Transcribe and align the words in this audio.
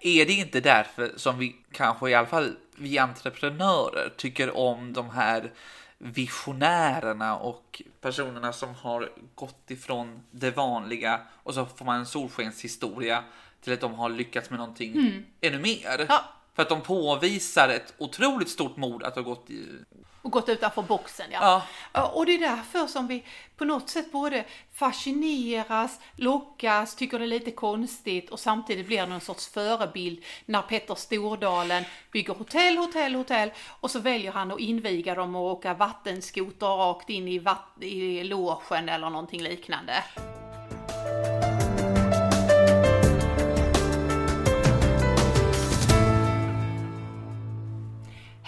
Är 0.00 0.26
det 0.26 0.32
inte 0.32 0.60
därför 0.60 1.12
som 1.16 1.38
vi 1.38 1.56
kanske 1.72 2.10
i 2.10 2.14
alla 2.14 2.26
fall 2.26 2.56
vi 2.76 2.98
entreprenörer 2.98 4.12
tycker 4.16 4.56
om 4.56 4.92
de 4.92 5.10
här 5.10 5.52
visionärerna 5.98 7.36
och 7.36 7.82
personerna 8.00 8.52
som 8.52 8.74
har 8.74 9.10
gått 9.34 9.70
ifrån 9.70 10.22
det 10.30 10.50
vanliga 10.50 11.20
och 11.42 11.54
så 11.54 11.66
får 11.66 11.84
man 11.84 11.98
en 11.98 12.06
solskenshistoria 12.06 13.24
till 13.60 13.72
att 13.72 13.80
de 13.80 13.94
har 13.94 14.08
lyckats 14.08 14.50
med 14.50 14.58
någonting 14.58 14.92
mm. 14.92 15.24
ännu 15.40 15.58
mer. 15.58 16.06
Ja. 16.08 16.24
För 16.54 16.62
att 16.62 16.68
de 16.68 16.80
påvisar 16.80 17.68
ett 17.68 17.94
otroligt 17.98 18.48
stort 18.48 18.76
mod 18.76 19.02
att 19.02 19.14
ha 19.14 19.22
gått 19.22 19.50
i 19.50 19.66
och 20.22 20.30
gått 20.30 20.48
utanför 20.48 20.82
boxen, 20.82 21.26
ja. 21.32 21.62
ja. 21.92 22.06
Och 22.06 22.26
det 22.26 22.34
är 22.34 22.38
därför 22.38 22.86
som 22.86 23.06
vi 23.06 23.24
på 23.56 23.64
något 23.64 23.88
sätt 23.88 24.12
både 24.12 24.44
fascineras, 24.72 26.00
lockas, 26.16 26.94
tycker 26.94 27.18
det 27.18 27.24
är 27.24 27.26
lite 27.26 27.50
konstigt 27.50 28.30
och 28.30 28.40
samtidigt 28.40 28.86
blir 28.86 29.06
någon 29.06 29.20
sorts 29.20 29.48
förebild 29.48 30.24
när 30.46 30.62
Petter 30.62 30.94
Stordalen 30.94 31.84
bygger 32.12 32.34
hotell, 32.34 32.78
hotell, 32.78 33.14
hotell 33.14 33.50
och 33.80 33.90
så 33.90 33.98
väljer 33.98 34.32
han 34.32 34.52
att 34.52 34.60
inviga 34.60 35.14
dem 35.14 35.34
och 35.34 35.42
åka 35.42 35.74
vattenskoter 35.74 36.66
rakt 36.66 37.10
in 37.10 37.28
i, 37.28 37.38
vatt 37.38 37.76
i 37.80 38.24
logen 38.24 38.88
eller 38.88 39.10
någonting 39.10 39.42
liknande. 39.42 40.04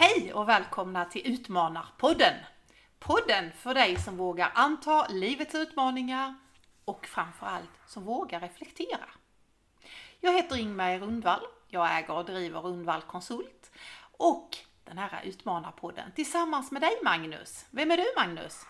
Hej 0.03 0.33
och 0.33 0.49
välkomna 0.49 1.05
till 1.05 1.33
Utmanarpodden! 1.35 2.35
Podden 2.99 3.53
för 3.53 3.75
dig 3.75 3.97
som 3.97 4.17
vågar 4.17 4.51
anta 4.55 5.07
livets 5.09 5.55
utmaningar 5.55 6.35
och 6.85 7.07
framförallt 7.07 7.71
som 7.87 8.05
vågar 8.05 8.41
reflektera. 8.41 9.05
Jag 10.21 10.33
heter 10.33 10.57
Ingmar 10.57 10.99
Rundvall. 10.99 11.41
Jag 11.69 11.99
äger 11.99 12.15
och 12.15 12.25
driver 12.25 12.61
Rundvall 12.61 13.03
Konsult 13.03 13.71
och 14.19 14.57
den 14.85 14.99
här 14.99 15.23
Utmanarpodden 15.25 16.13
tillsammans 16.13 16.71
med 16.71 16.83
dig 16.83 16.99
Magnus. 17.05 17.67
Vem 17.71 17.91
är 17.91 17.97
du 17.97 18.07
Magnus? 18.17 18.67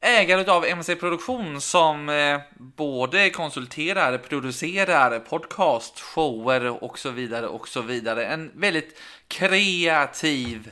Ägare 0.00 0.50
av 0.50 0.64
MC 0.64 0.96
Produktion 0.96 1.60
som 1.60 2.08
eh, 2.08 2.40
både 2.56 3.30
konsulterar, 3.30 4.18
producerar 4.18 5.20
podcast, 5.20 6.00
shower 6.00 6.84
och 6.84 6.98
så 6.98 7.10
vidare 7.10 7.46
och 7.46 7.68
så 7.68 7.82
vidare. 7.82 8.26
En 8.26 8.52
väldigt 8.54 9.00
kreativ 9.28 10.70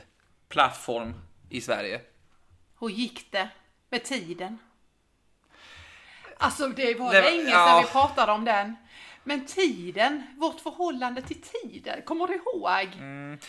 plattform 0.49 1.13
i 1.49 1.61
Sverige. 1.61 2.01
Hur 2.79 2.89
gick 2.89 3.31
det 3.31 3.49
med 3.89 4.03
tiden? 4.03 4.57
Alltså 6.37 6.67
det 6.67 6.99
var 6.99 7.13
det, 7.13 7.21
länge 7.21 7.43
sedan 7.43 7.51
ja. 7.51 7.83
vi 7.85 7.91
pratade 7.91 8.31
om 8.31 8.45
den. 8.45 8.75
Men 9.23 9.45
tiden, 9.45 10.23
vårt 10.37 10.59
förhållande 10.59 11.21
till 11.21 11.41
tiden, 11.41 12.01
kommer 12.05 12.27
du 12.27 12.33
ihåg? 12.33 12.89
Mm, 12.97 13.39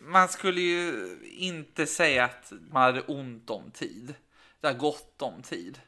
man 0.00 0.28
skulle 0.28 0.60
ju 0.60 1.16
inte 1.36 1.86
säga 1.86 2.24
att 2.24 2.52
man 2.70 2.82
hade 2.82 3.00
ont 3.00 3.50
om 3.50 3.70
tid 3.70 4.14
det 4.64 4.70
har 4.70 4.78
gott 4.78 5.22
om 5.22 5.42
tid. 5.42 5.80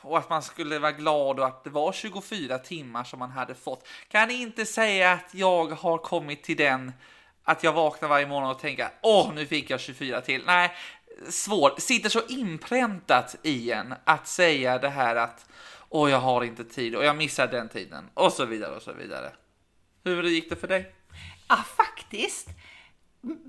Och 0.00 0.18
att 0.18 0.30
man 0.30 0.42
skulle 0.42 0.78
vara 0.78 0.92
glad 0.92 1.40
och 1.40 1.46
att 1.46 1.64
det 1.64 1.70
var 1.70 1.92
24 1.92 2.58
timmar 2.58 3.04
som 3.04 3.18
man 3.18 3.30
hade 3.30 3.54
fått. 3.54 3.88
Kan 4.08 4.30
inte 4.30 4.66
säga 4.66 5.12
att 5.12 5.34
jag 5.34 5.66
har 5.66 5.98
kommit 5.98 6.42
till 6.42 6.56
den 6.56 6.92
att 7.44 7.62
jag 7.64 7.72
vaknar 7.72 8.08
varje 8.08 8.26
morgon 8.26 8.50
och 8.50 8.58
tänker 8.58 8.88
åh, 9.02 9.32
nu 9.34 9.46
fick 9.46 9.70
jag 9.70 9.80
24 9.80 10.20
till. 10.20 10.42
Nej, 10.46 10.76
svårt. 11.28 11.80
Sitter 11.80 12.08
så 12.08 12.26
inpräntat 12.28 13.36
i 13.42 13.70
en 13.70 13.94
att 14.04 14.28
säga 14.28 14.78
det 14.78 14.88
här 14.88 15.16
att 15.16 15.46
åh, 15.88 16.10
jag 16.10 16.20
har 16.20 16.44
inte 16.44 16.64
tid 16.64 16.96
och 16.96 17.04
jag 17.04 17.16
missar 17.16 17.46
den 17.46 17.68
tiden 17.68 18.10
och 18.14 18.32
så 18.32 18.44
vidare 18.44 18.76
och 18.76 18.82
så 18.82 18.92
vidare. 18.92 19.32
Hur 20.04 20.22
gick 20.22 20.50
det 20.50 20.56
för 20.56 20.68
dig? 20.68 20.94
Ja, 21.48 21.56
faktiskt 21.56 22.48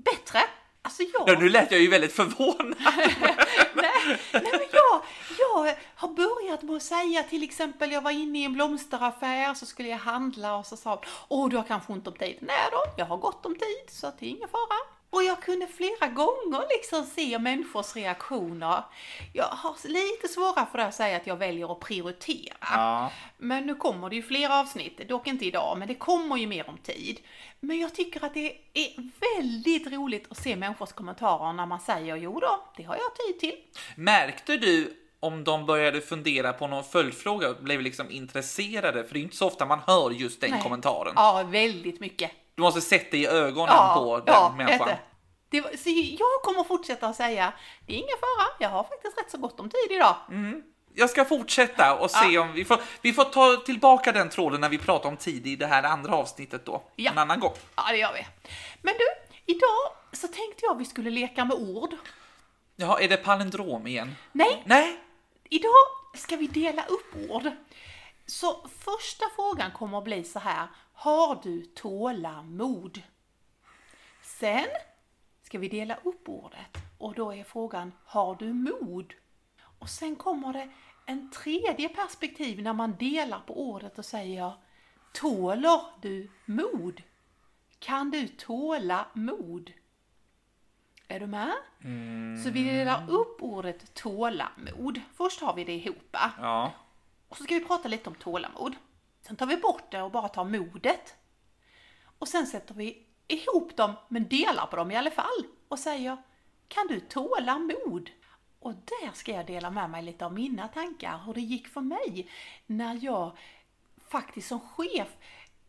bättre. 0.04 0.40
Alltså 0.84 1.02
jag... 1.02 1.28
Ja, 1.28 1.38
nu 1.38 1.48
lät 1.48 1.70
jag 1.70 1.80
ju 1.80 1.88
väldigt 1.88 2.12
förvånad. 2.12 2.74
nej, 3.74 4.18
nej, 4.32 4.52
men 4.52 4.68
jag, 4.72 5.02
jag 5.38 5.76
har 5.94 6.08
börjat 6.08 6.62
med 6.62 6.76
att 6.76 6.82
säga 6.82 7.22
till 7.22 7.42
exempel, 7.42 7.92
jag 7.92 8.02
var 8.02 8.10
inne 8.10 8.38
i 8.38 8.44
en 8.44 8.52
blomsteraffär 8.52 9.54
så 9.54 9.66
skulle 9.66 9.88
jag 9.88 9.98
handla 9.98 10.56
och 10.56 10.66
så 10.66 10.76
sa 10.76 11.02
åh 11.28 11.48
du 11.48 11.56
har 11.56 11.64
kanske 11.64 11.92
ont 11.92 12.06
om 12.06 12.14
tid. 12.14 12.38
Nej 12.40 12.68
då, 12.72 12.84
jag 12.96 13.06
har 13.06 13.16
gott 13.16 13.46
om 13.46 13.54
tid 13.54 13.90
så 13.90 14.12
det 14.18 14.26
är 14.26 14.30
ingen 14.30 14.48
fara. 14.48 14.93
Och 15.14 15.24
jag 15.24 15.42
kunde 15.42 15.66
flera 15.66 16.08
gånger 16.08 16.68
liksom 16.68 17.04
se 17.04 17.38
människors 17.38 17.96
reaktioner. 17.96 18.82
Jag 19.32 19.44
har 19.44 19.76
lite 19.88 20.28
svårare 20.28 20.66
för 20.72 20.78
att 20.78 20.94
säga 20.94 21.16
att 21.16 21.26
jag 21.26 21.36
väljer 21.36 21.72
att 21.72 21.80
prioritera. 21.80 22.56
Ja. 22.60 23.10
Men 23.38 23.66
nu 23.66 23.74
kommer 23.74 24.10
det 24.10 24.16
ju 24.16 24.22
fler 24.22 24.60
avsnitt, 24.60 25.08
dock 25.08 25.26
inte 25.26 25.44
idag, 25.44 25.78
men 25.78 25.88
det 25.88 25.94
kommer 25.94 26.36
ju 26.36 26.46
mer 26.46 26.68
om 26.68 26.78
tid. 26.78 27.20
Men 27.60 27.78
jag 27.78 27.94
tycker 27.94 28.24
att 28.24 28.34
det 28.34 28.56
är 28.74 29.10
väldigt 29.36 29.92
roligt 29.92 30.26
att 30.30 30.36
se 30.36 30.56
människors 30.56 30.92
kommentarer 30.92 31.52
när 31.52 31.66
man 31.66 31.80
säger 31.80 32.16
jo 32.16 32.40
då, 32.40 32.64
det 32.76 32.82
har 32.82 32.96
jag 32.96 33.26
tid 33.26 33.40
till. 33.40 33.58
Märkte 33.96 34.56
du 34.56 34.96
om 35.20 35.44
de 35.44 35.66
började 35.66 36.00
fundera 36.00 36.52
på 36.52 36.66
någon 36.66 36.84
följdfråga, 36.84 37.54
blev 37.60 37.80
liksom 37.80 38.10
intresserade? 38.10 39.04
För 39.04 39.14
det 39.14 39.20
är 39.20 39.22
inte 39.22 39.36
så 39.36 39.46
ofta 39.46 39.66
man 39.66 39.80
hör 39.86 40.10
just 40.10 40.40
den 40.40 40.50
Nej. 40.50 40.62
kommentaren. 40.62 41.12
Ja, 41.16 41.42
väldigt 41.46 42.00
mycket. 42.00 42.30
Du 42.54 42.62
måste 42.62 42.80
sätta 42.80 43.16
i 43.16 43.26
ögonen 43.26 43.74
ja, 43.74 43.94
på 43.96 44.20
den 44.20 44.34
ja, 44.34 44.54
människan. 44.56 44.88
Det, 45.48 45.62
så 45.62 45.90
jag 46.18 46.42
kommer 46.42 46.64
fortsätta 46.64 47.06
att 47.06 47.16
säga, 47.16 47.52
det 47.86 47.92
är 47.92 47.96
ingen 47.96 48.18
fara, 48.20 48.46
jag 48.58 48.68
har 48.68 48.82
faktiskt 48.82 49.18
rätt 49.18 49.30
så 49.30 49.38
gott 49.38 49.60
om 49.60 49.68
tid 49.68 49.96
idag. 49.96 50.16
Mm. 50.28 50.62
Jag 50.94 51.10
ska 51.10 51.24
fortsätta 51.24 51.94
och 51.94 52.10
se 52.10 52.28
ja. 52.28 52.40
om 52.40 52.52
vi 52.52 52.64
får, 52.64 52.80
vi 53.00 53.12
får 53.12 53.24
ta 53.24 53.56
tillbaka 53.56 54.12
den 54.12 54.30
tråden 54.30 54.60
när 54.60 54.68
vi 54.68 54.78
pratar 54.78 55.08
om 55.08 55.16
tid 55.16 55.46
i 55.46 55.56
det 55.56 55.66
här 55.66 55.82
andra 55.82 56.14
avsnittet 56.14 56.66
då, 56.66 56.82
ja. 56.96 57.10
en 57.10 57.18
annan 57.18 57.40
gång. 57.40 57.52
Ja, 57.76 57.82
det 57.90 57.96
gör 57.96 58.12
vi. 58.12 58.26
Men 58.82 58.94
du, 58.98 59.04
idag 59.54 59.92
så 60.12 60.28
tänkte 60.28 60.60
jag 60.62 60.78
vi 60.78 60.84
skulle 60.84 61.10
leka 61.10 61.44
med 61.44 61.56
ord. 61.56 61.94
Jaha, 62.76 63.00
är 63.00 63.08
det 63.08 63.16
palindrom 63.16 63.86
igen? 63.86 64.16
Nej. 64.32 64.62
Nej. 64.66 65.00
Idag 65.50 65.86
ska 66.14 66.36
vi 66.36 66.46
dela 66.46 66.84
upp 66.84 67.30
ord. 67.30 67.50
Så 68.26 68.68
första 68.84 69.24
frågan 69.36 69.70
kommer 69.70 69.98
att 69.98 70.04
bli 70.04 70.24
så 70.24 70.38
här, 70.38 70.66
har 70.94 71.40
du 71.42 71.62
tålamod? 71.62 73.02
Sen 74.22 74.68
ska 75.42 75.58
vi 75.58 75.68
dela 75.68 75.98
upp 76.02 76.28
ordet 76.28 76.76
och 76.98 77.14
då 77.14 77.32
är 77.32 77.44
frågan, 77.44 77.92
har 78.04 78.34
du 78.34 78.52
mod? 78.52 79.14
Och 79.78 79.88
sen 79.88 80.16
kommer 80.16 80.52
det 80.52 80.68
en 81.06 81.30
tredje 81.30 81.88
perspektiv 81.88 82.62
när 82.62 82.72
man 82.72 82.96
delar 82.96 83.40
på 83.40 83.70
ordet 83.70 83.98
och 83.98 84.04
säger 84.04 84.52
Tåler 85.12 85.80
du 86.00 86.30
mod? 86.44 87.02
Kan 87.78 88.10
du 88.10 88.28
tåla 88.28 89.06
mod? 89.12 89.72
Är 91.08 91.20
du 91.20 91.26
med? 91.26 91.52
Mm. 91.84 92.42
Så 92.44 92.50
vi 92.50 92.64
delar 92.64 93.10
upp 93.10 93.42
ordet 93.42 93.94
tålamod. 93.94 95.00
Först 95.14 95.40
har 95.40 95.54
vi 95.54 95.64
det 95.64 95.72
ihop. 95.72 96.16
Ja. 96.38 96.72
Och 97.28 97.36
så 97.36 97.44
ska 97.44 97.54
vi 97.54 97.64
prata 97.64 97.88
lite 97.88 98.10
om 98.10 98.14
tålamod. 98.14 98.74
Sen 99.26 99.36
tar 99.36 99.46
vi 99.46 99.56
bort 99.56 99.90
det 99.90 100.02
och 100.02 100.10
bara 100.10 100.28
tar 100.28 100.44
modet. 100.44 101.14
Och 102.18 102.28
sen 102.28 102.46
sätter 102.46 102.74
vi 102.74 103.06
ihop 103.28 103.76
dem, 103.76 103.92
men 104.08 104.28
delar 104.28 104.66
på 104.66 104.76
dem 104.76 104.90
i 104.90 104.96
alla 104.96 105.10
fall 105.10 105.46
och 105.68 105.78
säger 105.78 106.16
Kan 106.68 106.86
du 106.86 107.00
tåla 107.00 107.58
mod? 107.58 108.10
Och 108.60 108.74
där 108.74 109.12
ska 109.12 109.32
jag 109.32 109.46
dela 109.46 109.70
med 109.70 109.90
mig 109.90 110.02
lite 110.02 110.26
av 110.26 110.32
mina 110.32 110.68
tankar, 110.68 111.20
hur 111.26 111.34
det 111.34 111.40
gick 111.40 111.68
för 111.68 111.80
mig 111.80 112.30
när 112.66 113.04
jag 113.04 113.36
faktiskt 114.08 114.48
som 114.48 114.60
chef 114.60 115.08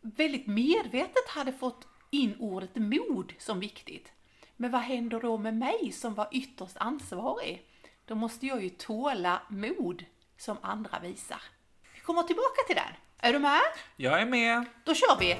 väldigt 0.00 0.46
medvetet 0.46 1.28
hade 1.28 1.52
fått 1.52 1.86
in 2.10 2.36
ordet 2.40 2.76
mod 2.76 3.32
som 3.38 3.60
viktigt. 3.60 4.12
Men 4.56 4.70
vad 4.70 4.80
händer 4.80 5.20
då 5.20 5.38
med 5.38 5.54
mig 5.54 5.92
som 5.92 6.14
var 6.14 6.28
ytterst 6.32 6.76
ansvarig? 6.76 7.66
Då 8.04 8.14
måste 8.14 8.46
jag 8.46 8.62
ju 8.62 8.70
tåla 8.70 9.42
mod 9.48 10.04
som 10.36 10.56
andra 10.60 10.98
visar. 10.98 11.42
Vi 11.94 12.00
kommer 12.00 12.22
tillbaka 12.22 12.62
till 12.66 12.76
den. 12.76 13.05
Är 13.26 13.32
du 13.32 13.38
med? 13.38 13.60
Jag 13.96 14.20
är 14.20 14.26
med. 14.26 14.64
Då 14.84 14.94
kör 14.94 15.18
vi! 15.18 15.36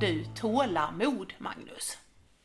du 0.00 0.24
tålamod, 0.24 1.32
Magnus? 1.38 1.98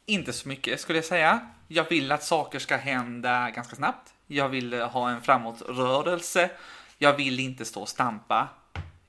Inte 0.05 0.33
så 0.33 0.47
mycket 0.47 0.79
skulle 0.79 0.97
jag 0.97 1.05
säga. 1.05 1.49
Jag 1.67 1.89
vill 1.89 2.11
att 2.11 2.23
saker 2.23 2.59
ska 2.59 2.77
hända 2.77 3.49
ganska 3.49 3.75
snabbt. 3.75 4.13
Jag 4.27 4.49
vill 4.49 4.73
ha 4.73 5.09
en 5.09 5.21
framåtrörelse. 5.21 6.51
Jag 6.97 7.13
vill 7.13 7.39
inte 7.39 7.65
stå 7.65 7.81
och 7.81 7.89
stampa. 7.89 8.47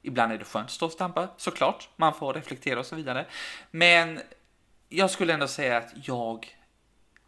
Ibland 0.02 0.32
är 0.32 0.38
det 0.38 0.44
skönt 0.44 0.66
att 0.66 0.70
stå 0.70 0.86
och 0.86 0.92
stampa, 0.92 1.28
såklart. 1.36 1.88
Man 1.96 2.14
får 2.14 2.34
reflektera 2.34 2.80
och 2.80 2.86
så 2.86 2.96
vidare. 2.96 3.26
Men 3.70 4.20
jag 4.88 5.10
skulle 5.10 5.34
ändå 5.34 5.48
säga 5.48 5.76
att 5.76 5.92
jag 6.06 6.46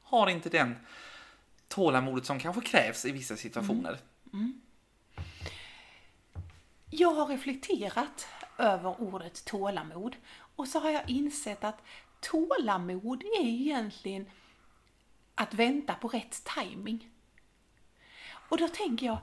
har 0.03 0.29
inte 0.29 0.49
den 0.49 0.77
tålamodet 1.69 2.27
som 2.27 2.39
kanske 2.39 2.63
krävs 2.63 3.05
i 3.05 3.13
vissa 3.13 3.37
situationer. 3.37 3.99
Mm. 4.33 4.33
Mm. 4.33 4.61
Jag 6.91 7.11
har 7.11 7.27
reflekterat 7.27 8.29
över 8.59 9.01
ordet 9.01 9.45
tålamod 9.45 10.17
och 10.57 10.69
så 10.69 10.79
har 10.79 10.91
jag 10.91 11.11
insett 11.11 11.65
att 11.65 11.83
tålamod 12.21 13.23
är 13.23 13.47
egentligen 13.47 14.27
att 15.35 15.55
vänta 15.55 15.95
på 15.95 16.09
rätt 16.09 16.45
timing. 16.45 17.11
Och 18.49 18.59
då 18.59 18.69
tänker 18.69 19.07
jag, 19.07 19.19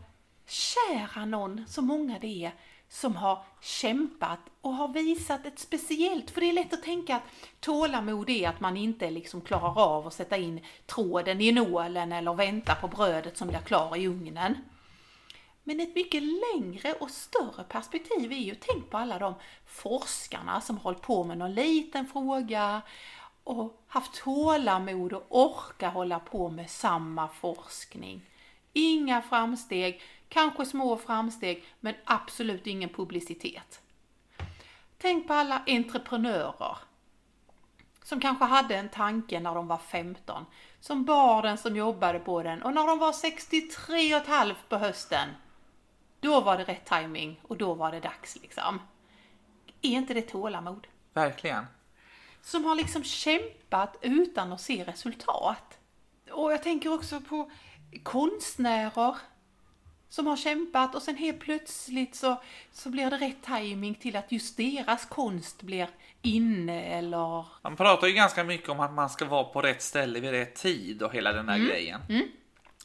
kära 0.46 1.26
någon, 1.26 1.66
så 1.68 1.82
många 1.82 2.20
det 2.20 2.46
är, 2.46 2.54
som 2.94 3.16
har 3.16 3.44
kämpat 3.62 4.40
och 4.62 4.74
har 4.74 4.88
visat 4.88 5.46
ett 5.46 5.60
speciellt, 5.60 6.32
för 6.32 6.42
det 6.42 6.50
är 6.50 6.54
lätt 6.54 6.74
att 6.74 6.84
tänka 6.84 7.16
att 7.16 7.24
tålamod 7.60 8.30
är 8.30 8.50
att 8.50 8.60
man 8.60 8.78
inte 8.78 9.10
liksom 9.10 9.42
klarar 9.42 9.80
av 9.80 10.08
att 10.08 10.14
sätta 10.14 10.38
in 10.38 10.66
tråden 10.86 11.42
i 11.42 11.52
nålen 11.52 12.12
eller 12.12 12.34
vänta 12.34 12.76
på 12.76 12.88
brödet 12.88 13.38
som 13.38 13.48
blir 13.48 13.60
klar 13.60 13.98
i 13.98 14.08
ugnen. 14.08 14.58
Men 15.64 15.80
ett 15.80 15.96
mycket 15.96 16.24
längre 16.24 16.94
och 16.94 17.12
större 17.12 17.64
perspektiv 17.64 18.32
är 18.32 18.38
ju, 18.38 18.56
tänk 18.56 18.90
på 18.90 18.98
alla 18.98 19.20
de 19.20 19.34
forskarna 19.66 20.62
som 20.62 20.78
har 20.78 20.84
hållit 20.84 21.02
på 21.02 21.24
med 21.24 21.38
någon 21.38 21.54
liten 21.54 22.08
fråga 22.08 22.82
och 23.44 23.84
haft 23.88 24.14
tålamod 24.14 25.14
och 25.14 25.26
orka 25.30 25.90
hålla 25.90 26.20
på 26.20 26.50
med 26.50 26.70
samma 26.70 27.28
forskning. 27.28 28.22
Inga 28.74 29.22
framsteg, 29.22 30.02
kanske 30.34 30.66
små 30.66 30.98
framsteg, 30.98 31.66
men 31.80 31.96
absolut 32.06 32.68
ingen 32.68 32.90
publicitet. 32.90 33.82
Tänk 34.98 35.28
på 35.28 35.34
alla 35.34 35.64
entreprenörer 35.68 36.78
som 38.04 38.20
kanske 38.22 38.46
hade 38.46 38.76
en 38.76 38.90
tanke 38.90 39.40
när 39.40 39.56
de 39.56 39.68
var 39.68 39.78
15, 39.78 40.46
som 40.80 41.06
bar 41.06 41.42
den 41.42 41.58
som 41.58 41.76
jobbade 41.76 42.20
på 42.20 42.44
den 42.44 42.64
och 42.64 42.74
när 42.74 42.88
de 42.88 43.00
var 43.00 43.12
63 43.12 44.16
och 44.16 44.22
ett 44.22 44.28
halvt 44.28 44.70
på 44.70 44.78
hösten, 44.78 45.30
då 46.20 46.42
var 46.42 46.58
det 46.58 46.64
rätt 46.64 46.86
timing 46.86 47.40
och 47.44 47.58
då 47.58 47.74
var 47.74 47.92
det 47.92 48.00
dags 48.00 48.38
liksom. 48.42 48.82
Är 49.82 49.92
inte 49.92 50.14
det 50.14 50.22
tålamod? 50.22 50.88
Verkligen. 51.14 51.66
Som 52.42 52.66
har 52.66 52.76
liksom 52.76 53.04
kämpat 53.04 53.98
utan 54.02 54.54
att 54.54 54.62
se 54.62 54.84
resultat. 54.84 55.80
Och 56.32 56.54
jag 56.54 56.64
tänker 56.64 56.94
också 56.94 57.22
på 57.22 57.52
konstnärer 58.04 59.16
som 60.14 60.28
har 60.28 60.38
kämpat 60.38 60.96
och 60.96 61.02
sen 61.02 61.16
helt 61.16 61.40
plötsligt 61.40 62.16
så, 62.16 62.42
så 62.72 62.90
blir 62.90 63.10
det 63.10 63.18
rätt 63.18 63.44
timing 63.44 63.96
till 63.96 64.16
att 64.16 64.32
just 64.32 64.58
deras 64.58 65.06
konst 65.06 65.62
blir 65.62 65.90
inne 66.22 66.84
eller... 66.84 67.46
Man 67.62 67.76
pratar 67.76 68.08
ju 68.08 68.14
ganska 68.14 68.44
mycket 68.44 68.70
om 68.70 68.80
att 68.80 68.94
man 68.94 69.10
ska 69.10 69.26
vara 69.26 69.44
på 69.44 69.62
rätt 69.62 69.82
ställe 69.82 70.20
vid 70.20 70.32
rätt 70.32 70.56
tid 70.56 71.04
och 71.04 71.14
hela 71.14 71.34
den 71.34 71.46
där 71.46 71.58
grejen. 71.58 72.02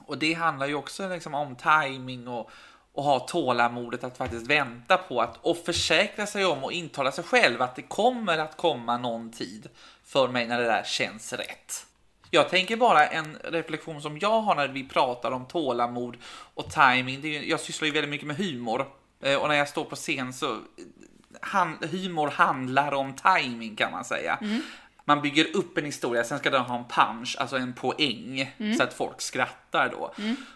Och 0.00 0.19
det 0.19 0.34
handlar 0.34 0.66
ju 0.66 0.75
också 0.75 1.08
liksom 1.08 1.34
om 1.34 1.56
timing 1.56 2.28
och, 2.28 2.50
och 2.92 3.04
ha 3.04 3.20
tålamodet 3.20 4.04
att 4.04 4.16
faktiskt 4.16 4.46
vänta 4.46 4.96
på 4.96 5.20
att 5.20 5.36
och 5.42 5.56
försäkra 5.56 6.26
sig 6.26 6.44
om 6.44 6.64
och 6.64 6.72
intala 6.72 7.12
sig 7.12 7.25
själv 7.25 7.62
att 7.62 7.76
det 7.76 7.82
kommer 7.82 8.38
att 8.38 8.56
komma 8.56 8.98
någon 8.98 9.32
tid 9.32 9.69
för 10.04 10.28
mig 10.28 10.46
när 10.46 10.60
det 10.60 10.66
där 10.66 10.84
känns 10.84 11.32
rätt. 11.32 11.88
Jag 12.30 12.48
tänker 12.48 12.76
bara 12.76 13.06
en 13.06 13.38
reflektion 13.44 14.02
som 14.02 14.19
jag 14.19 14.40
har 14.40 14.54
när 14.54 14.69
vi 14.69 14.88
pratar 14.88 15.30
om 15.30 15.44
tålamod 15.46 16.16
och 16.54 16.70
timing. 16.70 17.20
Ju- 17.22 17.48
jag 17.50 17.60
sysslar 17.60 17.86
ju 17.86 17.92
väldigt 17.92 18.10
mycket 18.10 18.26
med 18.26 18.36
humor 18.36 18.86
Eh, 19.20 19.34
och 19.36 19.48
när 19.48 19.54
jag 19.54 19.69
står 19.69 19.84
på 19.84 19.96
scen 19.96 20.32
så 20.32 20.56
han, 21.40 21.78
humor 21.90 22.28
handlar 22.30 22.92
om 22.94 23.12
timing 23.16 23.76
kan 23.76 23.92
man 23.92 24.04
säga. 24.04 24.38
Man 25.04 25.22
bygger 25.22 25.56
upp 25.56 25.78
en 25.78 25.84
historia, 25.84 26.25
sen 26.25 26.38
ska 26.38 26.50
den 26.50 26.60
ha 26.62 26.78
en 26.78 26.84
punch, 26.84 27.36
alltså 27.40 27.56
en 27.56 27.72
poäng, 27.72 28.54
så 28.76 28.82
att 28.82 28.94
folk 28.94 29.20
skrattar 29.20 29.88
då. 29.88 30.14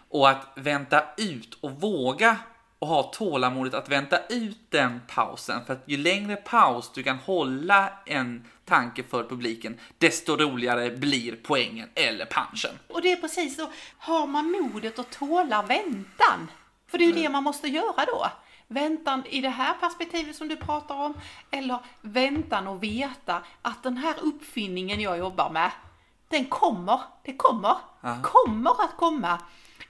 Och 0.09 0.29
att 0.31 0.47
vänta 0.55 1.03
ut 1.17 1.59
och 1.61 1.71
våga 1.71 2.37
och 2.83 2.89
ha 2.89 3.03
tålamodet 3.03 3.75
att 3.75 3.89
vänta 3.89 4.19
ut 4.29 4.59
den 4.69 5.01
pausen. 5.09 5.65
För 5.65 5.73
att 5.73 5.83
ju 5.87 5.97
längre 5.97 6.37
paus 6.37 6.91
du 6.95 7.03
kan 7.03 7.17
hålla 7.17 7.93
en 8.07 8.45
tanke 8.65 9.03
för 9.03 9.25
publiken, 9.25 9.81
desto 9.99 10.37
roligare 10.37 10.91
blir 10.91 11.37
poängen 11.43 11.89
eller 11.95 12.27
punchen. 12.27 12.71
Och 12.89 13.03
det 13.03 13.13
är 13.13 13.17
precis 13.17 13.57
så, 13.57 13.71
har 13.99 14.27
man 14.27 14.51
modet 14.51 14.99
att 14.99 15.11
tåla 15.11 15.63
väntan? 15.63 16.51
För 16.87 16.99
det 16.99 17.05
är 17.05 17.07
ju 17.07 17.13
det 17.13 17.29
man 17.29 17.45
måste 17.45 17.69
göra 17.69 18.05
då. 18.07 18.27
Väntan 18.69 19.23
i 19.27 19.41
det 19.41 19.49
här 19.49 19.75
perspektivet 19.75 20.37
som 20.37 20.49
du 20.49 20.57
pratar 20.57 20.95
om, 20.95 21.15
eller 21.51 21.79
väntan 22.01 22.67
och 22.67 22.83
veta 22.83 23.43
att 23.63 23.83
den 23.83 23.97
här 23.97 24.15
uppfinningen 24.23 25.01
jag 25.01 25.19
jobbar 25.19 25.51
med, 25.51 25.71
den 26.29 26.45
kommer, 26.45 27.01
det 27.25 27.37
kommer, 27.37 27.77
kommer 28.23 28.71
att 28.71 28.97
komma 28.97 29.39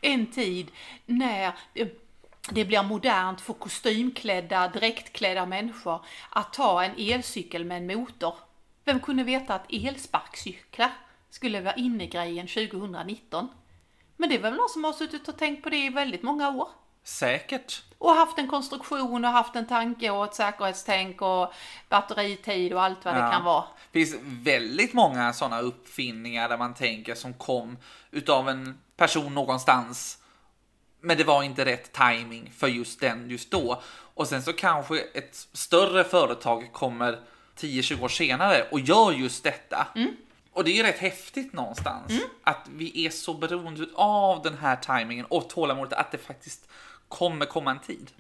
en 0.00 0.27
tid 0.27 0.71
när 1.06 1.53
det, 1.73 2.02
det 2.50 2.65
blir 2.65 2.83
modernt 2.83 3.41
för 3.41 3.53
kostymklädda, 3.53 4.69
dräktklädda 4.69 5.47
människor 5.47 6.05
att 6.31 6.53
ta 6.53 6.85
en 6.85 6.94
elcykel 6.99 7.65
med 7.65 7.77
en 7.77 7.87
motor. 7.87 8.35
Vem 8.85 9.00
kunde 9.00 9.25
veta 9.25 9.55
att 9.55 9.73
elsparkcyklar 9.73 10.91
skulle 11.31 11.61
vara 11.61 11.75
innegrejen 11.75 12.47
2019? 12.47 13.49
Men 14.17 14.29
det 14.29 14.35
är 14.35 14.41
väl 14.41 14.55
någon 14.55 14.69
som 14.69 14.85
har 14.85 14.93
suttit 14.93 15.29
och 15.29 15.39
tänkt 15.39 15.62
på 15.62 15.71
det 15.71 15.77
i 15.77 15.89
väldigt 15.89 16.23
många 16.23 16.49
år. 16.50 16.69
Säkert. 17.05 17.83
Och 17.99 18.11
haft 18.11 18.39
en 18.39 18.49
konstruktion 18.49 19.25
och 19.25 19.31
haft 19.31 19.56
en 19.56 19.67
tanke 19.67 20.11
och 20.11 20.25
ett 20.25 20.35
säkerhetstänk 20.35 21.23
och 21.23 21.53
batteritid 21.89 22.73
och 22.73 22.83
allt 22.83 23.05
vad 23.05 23.15
det 23.15 23.21
Ja. 23.21 23.31
kan 23.31 23.44
vara. 23.44 23.65
Det 23.93 24.05
finns 24.06 24.17
väldigt 24.25 24.93
många 24.93 25.33
sådana 25.33 25.61
uppfinningar 25.61 26.49
där 26.49 26.59
man 26.59 26.75
tänker 26.75 27.15
som 27.15 27.35
kom 27.35 27.79
utav 28.11 28.49
en 28.49 28.79
person 28.97 29.35
någonstans. 29.35 30.19
Men 31.03 31.17
det 31.17 31.25
var 31.25 31.43
inte 31.43 31.65
rätt 31.65 31.93
timing 31.93 32.53
för 32.57 32.69
just 32.69 33.01
den 33.01 33.31
just 33.31 33.51
då. 33.51 33.83
Och 34.15 34.29
sen 34.29 34.43
så 34.43 34.53
kanske 34.53 34.99
ett 34.99 35.49
större 35.53 36.05
företag 36.05 36.73
kommer 36.73 37.19
10-20 37.57 38.03
år 38.03 38.09
senare 38.09 38.67
och 38.71 38.81
gör 38.81 39.13
just 39.13 39.45
detta. 39.45 39.87
Och 40.53 40.65
det 40.65 40.71
är 40.71 40.77
ju 40.77 40.83
rätt 40.83 40.99
häftigt 40.99 41.53
någonstans. 41.53 42.13
Att 42.43 42.69
vi 42.71 43.07
är 43.07 43.11
så 43.11 43.35
beroende 43.35 43.87
av 43.95 44.43
den 44.43 44.59
här 44.59 44.77
timingen 44.77 45.27
och 45.27 45.49
tålamodet 45.49 45.93
att 45.93 46.11
det 46.11 46.19
faktiskt 46.19 46.69
kommer 47.09 47.47
komma 47.47 47.71
en 47.71 47.81
tid. 47.81 48.11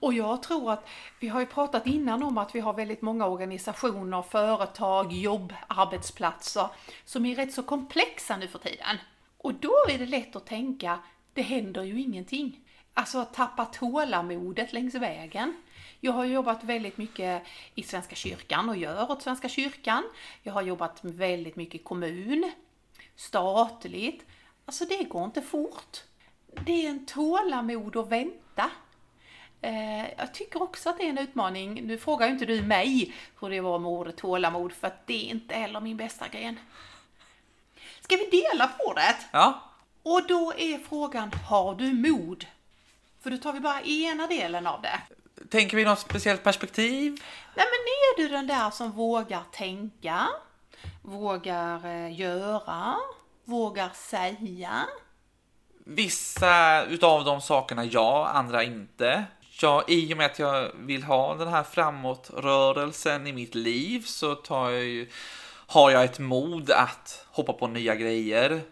Och 0.00 0.14
jag 0.14 0.42
tror 0.42 0.72
att 0.72 0.88
vi 1.20 1.28
har 1.28 1.40
ju 1.40 1.46
pratat 1.46 1.86
innan 1.86 2.22
om 2.22 2.38
att 2.38 2.54
vi 2.54 2.60
har 2.60 2.72
väldigt 2.72 3.02
många 3.02 3.26
organisationer, 3.26 4.22
företag, 4.22 5.12
jobb, 5.12 5.54
arbetsplatser 5.66 6.68
som 7.04 7.26
är 7.26 7.36
rätt 7.36 7.52
så 7.52 7.62
komplexa 7.62 8.36
nu 8.36 8.48
för 8.48 8.58
tiden. 8.58 8.96
Och 9.38 9.54
då 9.54 9.74
är 9.88 9.98
det 9.98 10.06
lätt 10.06 10.36
att 10.36 10.46
tänka, 10.46 10.98
det 11.34 11.42
händer 11.42 11.82
ju 11.82 12.00
ingenting. 12.00 12.60
Alltså 12.94 13.18
att 13.18 13.34
tappa 13.34 13.64
tålamodet 13.64 14.72
längs 14.72 14.94
vägen. 14.94 15.56
Jag 16.00 16.12
har 16.12 16.24
jobbat 16.24 16.64
väldigt 16.64 16.98
mycket 16.98 17.42
i 17.74 17.82
Svenska 17.82 18.16
kyrkan 18.16 18.68
och 18.68 18.76
gör 18.76 19.10
åt 19.10 19.22
Svenska 19.22 19.48
kyrkan. 19.48 20.04
Jag 20.42 20.52
har 20.52 20.62
jobbat 20.62 20.98
väldigt 21.02 21.56
mycket 21.56 21.80
i 21.80 21.84
kommun, 21.84 22.52
statligt. 23.16 24.26
Alltså 24.64 24.84
det 24.84 25.04
går 25.04 25.24
inte 25.24 25.42
fort. 25.42 25.98
Det 26.66 26.86
är 26.86 26.90
en 26.90 27.06
tålamod 27.06 27.96
att 27.96 28.08
vänta. 28.08 28.70
Eh, 29.60 30.10
jag 30.18 30.34
tycker 30.34 30.62
också 30.62 30.90
att 30.90 30.98
det 30.98 31.04
är 31.04 31.08
en 31.08 31.18
utmaning. 31.18 31.86
Nu 31.86 31.98
frågar 31.98 32.26
ju 32.26 32.32
inte 32.32 32.46
du 32.46 32.62
mig 32.62 33.14
hur 33.40 33.50
det 33.50 33.60
var 33.60 33.78
med 33.78 33.90
ordet 33.90 34.16
tålamod, 34.16 34.72
för 34.72 34.86
att 34.86 35.06
det 35.06 35.26
är 35.26 35.30
inte 35.30 35.54
heller 35.54 35.80
min 35.80 35.96
bästa 35.96 36.28
gren. 36.28 36.58
Ska 38.00 38.16
vi 38.16 38.30
dela 38.30 38.68
på 38.68 38.94
det? 38.94 39.16
Ja, 39.32 39.69
och 40.02 40.26
då 40.26 40.52
är 40.56 40.78
frågan, 40.88 41.30
har 41.48 41.74
du 41.74 41.92
mod? 41.92 42.46
För 43.22 43.30
då 43.30 43.36
tar 43.36 43.52
vi 43.52 43.60
bara 43.60 43.80
ena 43.80 44.26
delen 44.26 44.66
av 44.66 44.82
det. 44.82 45.00
tänker 45.48 45.76
vi 45.76 45.84
något 45.84 45.98
speciellt 45.98 46.42
perspektiv? 46.42 47.12
Nej 47.56 47.66
men 47.66 47.90
är 47.90 48.16
du 48.16 48.28
den 48.28 48.46
där 48.46 48.70
som 48.70 48.92
vågar 48.92 49.42
tänka, 49.52 50.28
vågar 51.02 51.86
eh, 51.86 52.20
göra, 52.20 52.96
vågar 53.44 53.90
säga? 53.94 54.86
Vissa 55.84 56.84
utav 56.84 57.24
de 57.24 57.40
sakerna 57.40 57.84
ja, 57.84 58.28
andra 58.34 58.62
inte. 58.64 59.24
Ja, 59.62 59.84
I 59.88 60.14
och 60.14 60.16
med 60.16 60.26
att 60.26 60.38
jag 60.38 60.70
vill 60.74 61.02
ha 61.02 61.34
den 61.34 61.48
här 61.48 61.62
framåtrörelsen 61.62 63.26
i 63.26 63.32
mitt 63.32 63.54
liv 63.54 64.02
så 64.06 64.34
tar 64.34 64.70
jag 64.70 64.84
ju, 64.84 65.08
har 65.66 65.90
jag 65.90 66.04
ett 66.04 66.18
mod 66.18 66.70
att 66.70 67.26
hoppa 67.30 67.52
på 67.52 67.66
nya 67.66 67.94
grejer. 67.94 68.62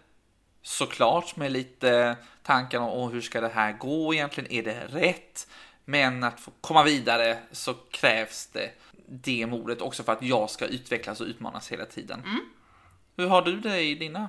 Såklart 0.62 1.36
med 1.36 1.52
lite 1.52 2.16
tankar 2.42 2.78
om 2.78 2.88
"Åh, 2.88 3.10
hur 3.10 3.20
ska 3.20 3.40
det 3.40 3.48
här 3.48 3.72
gå 3.72 4.14
egentligen, 4.14 4.52
är 4.52 4.62
det 4.62 4.86
rätt? 4.86 5.48
Men 5.84 6.24
att 6.24 6.40
få 6.40 6.50
komma 6.60 6.82
vidare 6.82 7.38
så 7.52 7.74
krävs 7.74 8.46
det 8.46 8.70
det 9.06 9.46
modet 9.46 9.80
också 9.80 10.02
för 10.02 10.12
att 10.12 10.22
jag 10.22 10.50
ska 10.50 10.66
utvecklas 10.66 11.20
och 11.20 11.26
utmanas 11.26 11.72
hela 11.72 11.84
tiden. 11.84 12.22
Hur 13.16 13.26
har 13.28 13.42
du 13.42 13.60
det 13.60 13.80
i 13.80 13.94
dina 13.94 14.28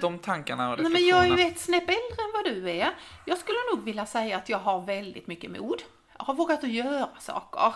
de 0.00 0.18
tankarna 0.18 0.72
och 0.72 0.82
Nej, 0.82 0.92
men 0.92 1.06
jag 1.06 1.26
är 1.26 1.36
ju 1.36 1.44
ett 1.46 1.58
snäpp 1.60 1.82
äldre 1.82 2.24
än 2.24 2.32
vad 2.34 2.44
du 2.44 2.70
är. 2.70 2.90
Jag 3.26 3.38
skulle 3.38 3.58
nog 3.74 3.84
vilja 3.84 4.06
säga 4.06 4.36
att 4.36 4.48
jag 4.48 4.58
har 4.58 4.80
väldigt 4.80 5.26
mycket 5.26 5.50
mod. 5.50 5.82
Jag 6.18 6.24
har 6.24 6.34
vågat 6.34 6.64
att 6.64 6.70
göra 6.70 7.08
saker. 7.20 7.72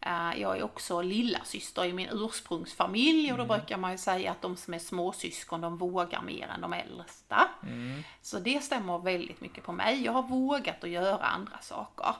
Eh, 0.00 0.40
Jag 0.40 0.58
är 0.58 0.62
också 0.62 1.02
lilla 1.02 1.44
syster 1.44 1.84
i 1.84 1.92
min 1.92 2.08
ursprungsfamilj 2.12 3.32
och 3.32 3.38
då 3.38 3.44
brukar 3.44 3.76
man 3.76 3.92
ju 3.92 3.98
säga 3.98 4.30
att 4.30 4.42
de 4.42 4.56
som 4.56 4.74
är 4.74 4.78
småsyskon 4.78 5.60
de 5.60 5.76
vågar 5.78 6.22
mer 6.22 6.48
än 6.48 6.60
de 6.60 6.72
äldsta. 6.72 7.48
Så 8.22 8.38
det 8.38 8.60
stämmer 8.64 8.98
väldigt 8.98 9.40
mycket 9.40 9.64
på 9.64 9.72
mig. 9.72 10.04
Jag 10.04 10.12
har 10.12 10.22
vågat 10.22 10.84
att 10.84 10.90
göra 10.90 11.24
andra 11.24 11.58
saker. 11.60 12.14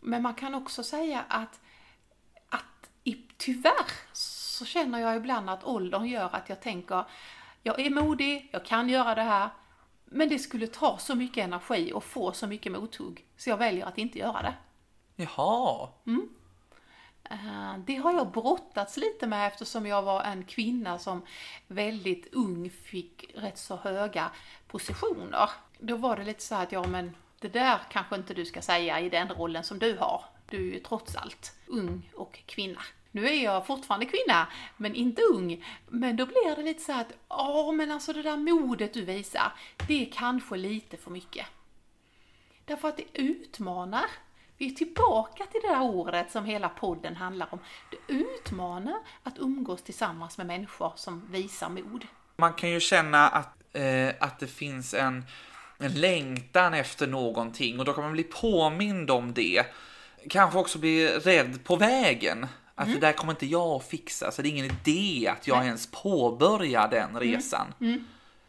Men 0.00 0.22
man 0.22 0.34
kan 0.34 0.54
också 0.54 0.82
säga 0.82 1.24
att, 1.28 1.60
att 2.48 2.90
i, 3.04 3.16
tyvärr 3.36 3.86
så 4.12 4.64
känner 4.64 4.98
jag 4.98 5.16
ibland 5.16 5.50
att 5.50 5.64
åldern 5.64 6.04
gör 6.04 6.28
att 6.32 6.48
jag 6.48 6.60
tänker 6.62 7.04
jag 7.62 7.80
är 7.80 7.90
modig, 7.90 8.48
jag 8.52 8.64
kan 8.64 8.88
göra 8.88 9.14
det 9.14 9.22
här, 9.22 9.48
Men 10.04 10.28
det 10.28 10.38
skulle 10.38 10.66
ta 10.66 10.98
så 10.98 11.14
mycket 11.14 11.44
energi 11.44 11.92
och 11.92 12.04
få 12.04 12.32
så 12.32 12.46
mycket 12.46 12.72
mothugg, 12.72 13.24
så 13.36 13.50
jag 13.50 13.56
väljer 13.56 13.86
att 13.86 13.98
inte 13.98 14.18
göra 14.18 14.42
det. 14.42 14.54
Jaha. 15.16 15.88
Eh, 16.06 16.14
Eh, 17.30 17.78
det 17.86 17.96
har 17.96 18.12
jag 18.12 18.30
brottats 18.30 18.96
lite 18.96 19.26
med 19.26 19.46
eftersom 19.46 19.86
jag 19.86 20.02
var 20.02 20.22
en 20.22 20.44
kvinna 20.44 20.98
som 20.98 21.22
väldigt 21.66 22.34
ung 22.34 22.70
fick 22.70 23.30
rätt 23.34 23.58
så 23.58 23.76
höga 23.76 24.30
positioner. 24.66 25.50
Då 25.78 25.96
var 25.96 26.16
det 26.16 26.24
lite 26.24 26.42
så 26.42 26.54
här 26.54 26.62
att, 26.62 26.72
ja 26.72 26.86
men 26.86 27.16
det 27.40 27.48
där 27.48 27.78
kanske 27.90 28.16
inte 28.16 28.34
du 28.34 28.44
ska 28.44 28.62
säga 28.62 29.00
i 29.00 29.08
den 29.08 29.28
rollen 29.28 29.64
som 29.64 29.78
du 29.78 29.96
har. 29.96 30.24
Du 30.50 30.56
är 30.56 30.74
ju 30.74 30.80
trots 30.80 31.16
allt 31.16 31.52
ung 31.66 32.10
och 32.14 32.38
kvinna. 32.46 32.80
Nu 33.10 33.26
är 33.26 33.44
jag 33.44 33.66
fortfarande 33.66 34.06
kvinna, 34.06 34.46
men 34.76 34.94
inte 34.94 35.22
ung. 35.22 35.64
Men 35.88 36.16
då 36.16 36.26
blir 36.26 36.56
det 36.56 36.62
lite 36.62 36.82
så 36.82 36.92
här 36.92 37.00
att, 37.00 37.12
ja 37.28 37.72
men 37.72 37.90
alltså 37.90 38.12
det 38.12 38.22
där 38.22 38.36
modet 38.36 38.94
du 38.94 39.04
visar, 39.04 39.52
det 39.88 40.06
är 40.06 40.12
kanske 40.12 40.56
lite 40.56 40.96
för 40.96 41.10
mycket. 41.10 41.46
Därför 42.64 42.88
att 42.88 42.96
det 42.96 43.20
utmanar. 43.20 44.06
Vi 44.58 44.66
är 44.66 44.70
tillbaka 44.70 45.44
till 45.46 45.60
det 45.62 45.68
där 45.68 45.80
ordet 45.80 46.32
som 46.32 46.44
hela 46.44 46.68
podden 46.68 47.16
handlar 47.16 47.48
om. 47.50 47.58
Det 47.90 48.12
utmanar 48.12 48.98
att 49.22 49.38
umgås 49.38 49.82
tillsammans 49.82 50.38
med 50.38 50.46
människor 50.46 50.92
som 50.96 51.28
visar 51.30 51.68
mod. 51.68 52.06
Man 52.36 52.52
kan 52.52 52.70
ju 52.70 52.80
känna 52.80 53.28
att, 53.28 53.56
eh, 53.72 54.08
att 54.20 54.38
det 54.38 54.46
finns 54.46 54.94
en, 54.94 55.24
en 55.78 56.00
längtan 56.00 56.74
efter 56.74 57.06
någonting 57.06 57.78
och 57.78 57.84
då 57.84 57.92
kan 57.92 58.04
man 58.04 58.12
bli 58.12 58.22
påmind 58.22 59.10
om 59.10 59.34
det. 59.34 59.66
Kanske 60.30 60.58
också 60.58 60.78
bli 60.78 61.08
rädd 61.08 61.64
på 61.64 61.76
vägen. 61.76 62.46
Att 62.74 62.92
det 62.92 62.98
där 62.98 63.12
kommer 63.12 63.32
inte 63.32 63.46
jag 63.46 63.68
att 63.68 63.88
fixa, 63.88 64.30
så 64.30 64.42
det 64.42 64.48
är 64.48 64.50
ingen 64.50 64.64
idé 64.64 65.28
att 65.28 65.46
jag 65.46 65.64
ens 65.64 65.86
påbörjar 65.90 66.88
den 66.88 67.20
resan. 67.20 67.74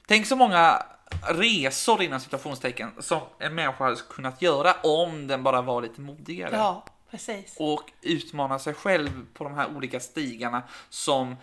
Tänk 0.08 0.28
så 0.28 0.36
många 0.36 0.84
resor 1.22 2.02
inom 2.02 2.20
citationstecken 2.20 2.92
som 3.00 3.22
en 3.40 3.56
människa 3.56 3.84
hade 3.84 3.96
kunnat 4.10 4.42
göra 4.42 4.74
om 4.84 5.28
den 5.28 5.44
bara 5.44 5.62
var 5.62 5.82
lite 5.82 6.02
modigare. 6.02 6.56
Ja, 6.56 6.86
precis. 7.12 7.56
och 7.60 7.92
utmana 8.02 8.60
sig 8.60 8.74
själv 8.74 9.26
på 9.34 9.44
de 9.44 9.54
här 9.54 9.76
olika 9.76 10.00
stigarna 10.00 10.64
som 10.90 11.36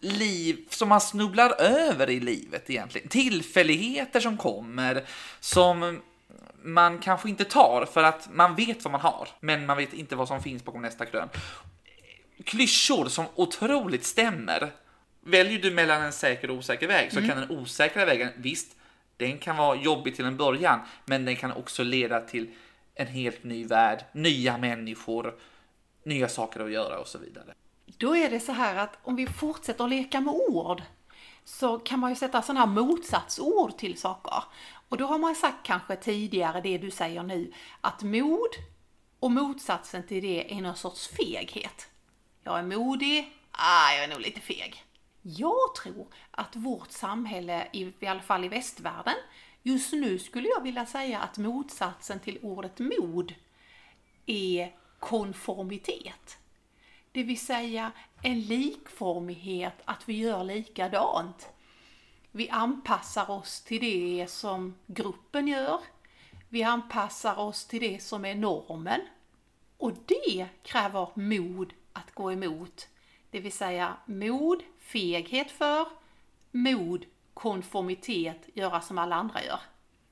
liv 0.00 0.66
som 0.70 0.88
man 0.88 1.00
snubblar 1.00 1.60
över 1.60 2.10
i 2.10 2.20
livet 2.20 2.70
egentligen. 2.70 3.08
Tillfälligheter 3.08 4.20
som 4.20 4.36
kommer 4.36 5.04
som 5.40 6.00
man 6.62 6.98
kanske 6.98 7.28
inte 7.28 7.44
tar 7.44 7.86
för 7.92 8.02
att 8.02 8.28
man 8.32 8.54
vet 8.54 8.84
vad 8.84 8.92
man 8.92 9.00
har, 9.00 9.28
men 9.40 9.66
man 9.66 9.76
vet 9.76 9.92
inte 9.92 10.16
vad 10.16 10.28
som 10.28 10.42
finns 10.42 10.64
bakom 10.64 10.82
nästa 10.82 11.06
krön. 11.06 11.28
Klyschor 12.44 13.08
som 13.08 13.26
otroligt 13.34 14.04
stämmer. 14.04 14.72
Väljer 15.20 15.58
du 15.58 15.70
mellan 15.70 16.02
en 16.02 16.12
säker 16.12 16.50
och 16.50 16.56
osäker 16.56 16.86
väg 16.86 17.12
så 17.12 17.20
kan 17.20 17.28
den 17.28 17.50
osäkra 17.50 18.04
vägen, 18.04 18.28
visst, 18.36 18.76
den 19.18 19.38
kan 19.38 19.56
vara 19.56 19.76
jobbig 19.76 20.16
till 20.16 20.24
en 20.24 20.36
början, 20.36 20.80
men 21.04 21.24
den 21.24 21.36
kan 21.36 21.52
också 21.52 21.82
leda 21.82 22.20
till 22.20 22.50
en 22.94 23.06
helt 23.06 23.44
ny 23.44 23.64
värld, 23.64 24.04
nya 24.12 24.58
människor, 24.58 25.34
nya 26.02 26.28
saker 26.28 26.60
att 26.60 26.72
göra 26.72 26.98
och 26.98 27.06
så 27.06 27.18
vidare. 27.18 27.54
Då 27.86 28.16
är 28.16 28.30
det 28.30 28.40
så 28.40 28.52
här 28.52 28.76
att 28.76 28.98
om 29.02 29.16
vi 29.16 29.26
fortsätter 29.26 29.84
att 29.84 29.90
leka 29.90 30.20
med 30.20 30.34
ord 30.34 30.82
så 31.44 31.78
kan 31.78 31.98
man 31.98 32.10
ju 32.10 32.16
sätta 32.16 32.42
sådana 32.42 32.60
här 32.60 32.66
motsatsord 32.66 33.78
till 33.78 33.98
saker. 33.98 34.42
Och 34.88 34.96
då 34.96 35.06
har 35.06 35.18
man 35.18 35.34
sagt 35.34 35.66
kanske 35.66 35.96
tidigare 35.96 36.60
det 36.60 36.78
du 36.78 36.90
säger 36.90 37.22
nu, 37.22 37.52
att 37.80 38.02
mod 38.02 38.50
och 39.20 39.30
motsatsen 39.30 40.06
till 40.06 40.22
det 40.22 40.52
är 40.54 40.60
någon 40.60 40.76
sorts 40.76 41.08
feghet. 41.08 41.88
Jag 42.44 42.58
är 42.58 42.62
modig, 42.62 43.32
ah, 43.50 43.92
jag 43.92 44.04
är 44.04 44.08
nog 44.08 44.20
lite 44.20 44.40
feg. 44.40 44.84
Jag 45.36 45.74
tror 45.82 46.06
att 46.30 46.56
vårt 46.56 46.90
samhälle, 46.90 47.68
i, 47.72 48.06
alla 48.06 48.20
fall 48.20 48.44
i 48.44 48.48
västvärlden, 48.48 49.14
just 49.62 49.92
nu 49.92 50.18
skulle 50.18 50.48
jag 50.48 50.62
vilja 50.62 50.86
säga 50.86 51.20
att 51.20 51.38
motsatsen 51.38 52.20
till 52.20 52.38
ordet 52.42 52.78
mod 52.78 53.34
är 54.26 54.74
konformitet. 54.98 56.38
Det 57.12 57.22
vill 57.22 57.40
säga 57.40 57.92
en 58.22 58.40
likformighet, 58.40 59.74
att 59.84 60.08
vi 60.08 60.18
gör 60.18 60.44
likadant. 60.44 61.48
Vi 62.30 62.48
anpassar 62.48 63.30
oss 63.30 63.60
till 63.60 63.80
det 63.80 64.30
som 64.30 64.74
gruppen 64.86 65.48
gör. 65.48 65.80
Vi 66.48 66.62
anpassar 66.62 67.38
oss 67.38 67.66
till 67.66 67.80
det 67.80 68.02
som 68.02 68.24
är 68.24 68.34
normen. 68.34 69.00
Och 69.76 69.92
det 70.06 70.48
kräver 70.62 71.08
mod 71.14 71.72
att 71.92 72.14
gå 72.14 72.32
emot. 72.32 72.88
Det 73.30 73.40
vill 73.40 73.52
säga 73.52 73.96
mod, 74.06 74.62
feghet 74.92 75.50
för, 75.50 75.86
mod, 76.50 77.04
konformitet, 77.34 78.48
göra 78.54 78.80
som 78.80 78.98
alla 78.98 79.16
andra 79.16 79.44
gör. 79.44 79.60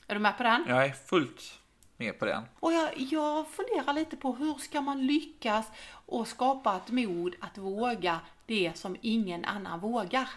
Är 0.07 0.15
du 0.15 0.21
med 0.21 0.37
på 0.37 0.43
den? 0.43 0.65
Jag 0.69 0.85
är 0.87 0.93
fullt 0.93 1.59
med 1.97 2.19
på 2.19 2.25
den. 2.25 2.43
Och 2.61 2.73
jag, 2.73 2.97
jag 2.97 3.49
funderar 3.49 3.93
lite 3.93 4.17
på 4.17 4.33
hur 4.33 4.55
ska 4.55 4.81
man 4.81 5.07
lyckas 5.07 5.67
och 6.07 6.29
skapa 6.29 6.77
ett 6.77 6.91
mod 6.91 7.35
att 7.41 7.59
våga 7.59 8.21
det 8.47 8.73
som 8.75 8.97
ingen 9.01 9.45
annan 9.45 9.81
vågar. 9.81 10.29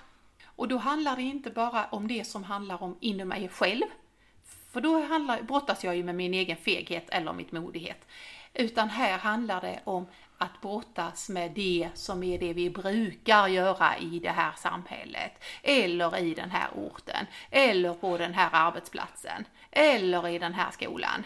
Och 0.45 0.67
då 0.67 0.77
handlar 0.77 1.15
det 1.15 1.21
inte 1.21 1.49
bara 1.49 1.85
om 1.85 2.07
det 2.07 2.25
som 2.25 2.43
handlar 2.43 2.83
om 2.83 2.97
inom 2.99 3.27
mig 3.27 3.49
själv, 3.49 3.85
för 4.71 4.81
då 4.81 5.01
handlar, 5.01 5.41
brottas 5.41 5.83
jag 5.83 5.95
ju 5.95 6.03
med 6.03 6.15
min 6.15 6.33
egen 6.33 6.57
feghet 6.57 7.09
eller 7.09 7.33
mitt 7.33 7.51
modighet. 7.51 8.05
Utan 8.53 8.89
här 8.89 9.17
handlar 9.17 9.61
det 9.61 9.79
om 9.83 10.07
att 10.39 10.61
brottas 10.61 11.29
med 11.29 11.51
det 11.51 11.89
som 11.93 12.23
är 12.23 12.39
det 12.39 12.53
vi 12.53 12.69
brukar 12.69 13.47
göra 13.47 13.97
i 13.97 14.19
det 14.19 14.29
här 14.29 14.51
samhället, 14.57 15.31
eller 15.63 16.17
i 16.19 16.33
den 16.33 16.51
här 16.51 16.69
orten, 16.75 17.25
eller 17.51 17.93
på 17.93 18.17
den 18.17 18.33
här 18.33 18.49
arbetsplatsen, 18.51 19.45
eller 19.71 20.27
i 20.27 20.39
den 20.39 20.53
här 20.53 20.71
skolan. 20.71 21.25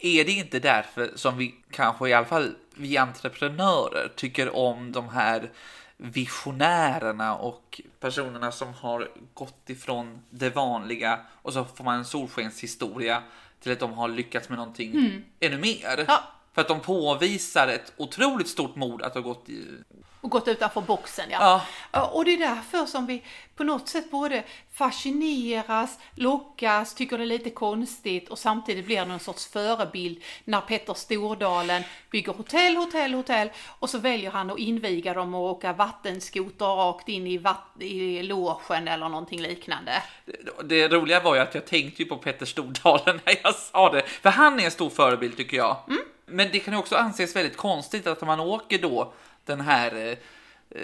Är 0.00 0.24
det 0.24 0.32
inte 0.32 0.58
därför 0.58 1.12
som 1.14 1.38
vi 1.38 1.54
kanske 1.70 2.08
i 2.08 2.12
alla 2.12 2.26
fall 2.26 2.54
vi 2.74 2.96
entreprenörer 2.96 4.12
tycker 4.16 4.56
om 4.56 4.92
de 4.92 5.08
här 5.08 5.50
visionärerna 5.96 7.36
och 7.36 7.80
personerna 8.00 8.52
som 8.52 8.74
har 8.74 9.10
gått 9.34 9.70
ifrån 9.70 10.22
det 10.30 10.50
vanliga 10.50 11.20
och 11.42 11.52
så 11.52 11.64
får 11.64 11.84
man 11.84 11.98
en 11.98 12.04
solskenshistoria 12.04 13.22
till 13.60 13.72
att 13.72 13.80
de 13.80 13.92
har 13.92 14.08
lyckats 14.08 14.48
med 14.48 14.58
någonting 14.58 15.22
ännu 15.40 15.58
mer. 15.58 16.04
Ja. 16.08 16.22
För 16.58 16.62
att 16.62 16.68
de 16.68 16.80
påvisar 16.80 17.68
ett 17.68 17.92
otroligt 17.96 18.48
stort 18.48 18.76
mod 18.76 19.02
att 19.02 19.14
ha 19.14 19.20
gått 19.20 19.48
i... 19.48 19.64
Och 20.20 20.30
gått 20.30 20.48
utanför 20.48 20.80
boxen, 20.80 21.24
ja. 21.30 21.62
Ja. 21.92 22.06
Och 22.06 22.24
det 22.24 22.34
är 22.34 22.38
därför 22.38 22.86
som 22.86 23.06
vi 23.06 23.22
på 23.56 23.64
något 23.64 23.88
sätt 23.88 24.10
både 24.10 24.44
fascineras, 24.72 25.98
lockas, 26.14 26.94
tycker 26.94 27.18
det 27.18 27.24
är 27.24 27.26
lite 27.26 27.50
konstigt 27.50 28.28
och 28.28 28.38
samtidigt 28.38 28.86
blir 28.86 29.04
någon 29.04 29.20
sorts 29.20 29.46
förebild 29.46 30.22
när 30.44 30.60
Petter 30.60 30.94
Stordalen 30.94 31.82
bygger 32.10 32.32
hotell, 32.32 32.76
hotell, 32.76 33.14
hotell 33.14 33.50
och 33.78 33.90
så 33.90 33.98
väljer 33.98 34.30
han 34.30 34.50
att 34.50 34.58
inviga 34.58 35.14
dem 35.14 35.34
och 35.34 35.40
åka 35.40 35.72
vattenskoter 35.72 36.66
rakt 36.66 37.08
in 37.08 37.26
i, 37.26 37.38
vatt- 37.38 37.80
i 37.82 38.22
logen 38.22 38.88
eller 38.88 39.08
någonting 39.08 39.40
liknande. 39.40 40.02
Det, 40.24 40.88
det 40.88 40.88
roliga 40.88 41.20
var 41.20 41.34
ju 41.34 41.40
att 41.40 41.54
jag 41.54 41.66
tänkte 41.66 42.02
ju 42.02 42.08
på 42.08 42.16
Petter 42.16 42.46
Stordalen 42.46 43.20
när 43.24 43.34
jag 43.42 43.54
sa 43.54 43.92
det. 43.92 44.02
För 44.02 44.30
han 44.30 44.60
är 44.60 44.64
en 44.64 44.70
stor 44.70 44.90
förebild 44.90 45.36
tycker 45.36 45.56
jag. 45.56 45.76
Men 46.30 46.48
det 46.52 46.58
kan 46.60 46.74
ju 46.74 46.78
också 46.80 46.96
anses 46.96 47.36
väldigt 47.36 47.56
konstigt 47.56 48.06
att 48.06 48.20
man 48.20 48.40
åker 48.40 48.78
då 48.78 49.12
den 49.44 49.60
här 49.60 49.96
eh, 50.70 50.80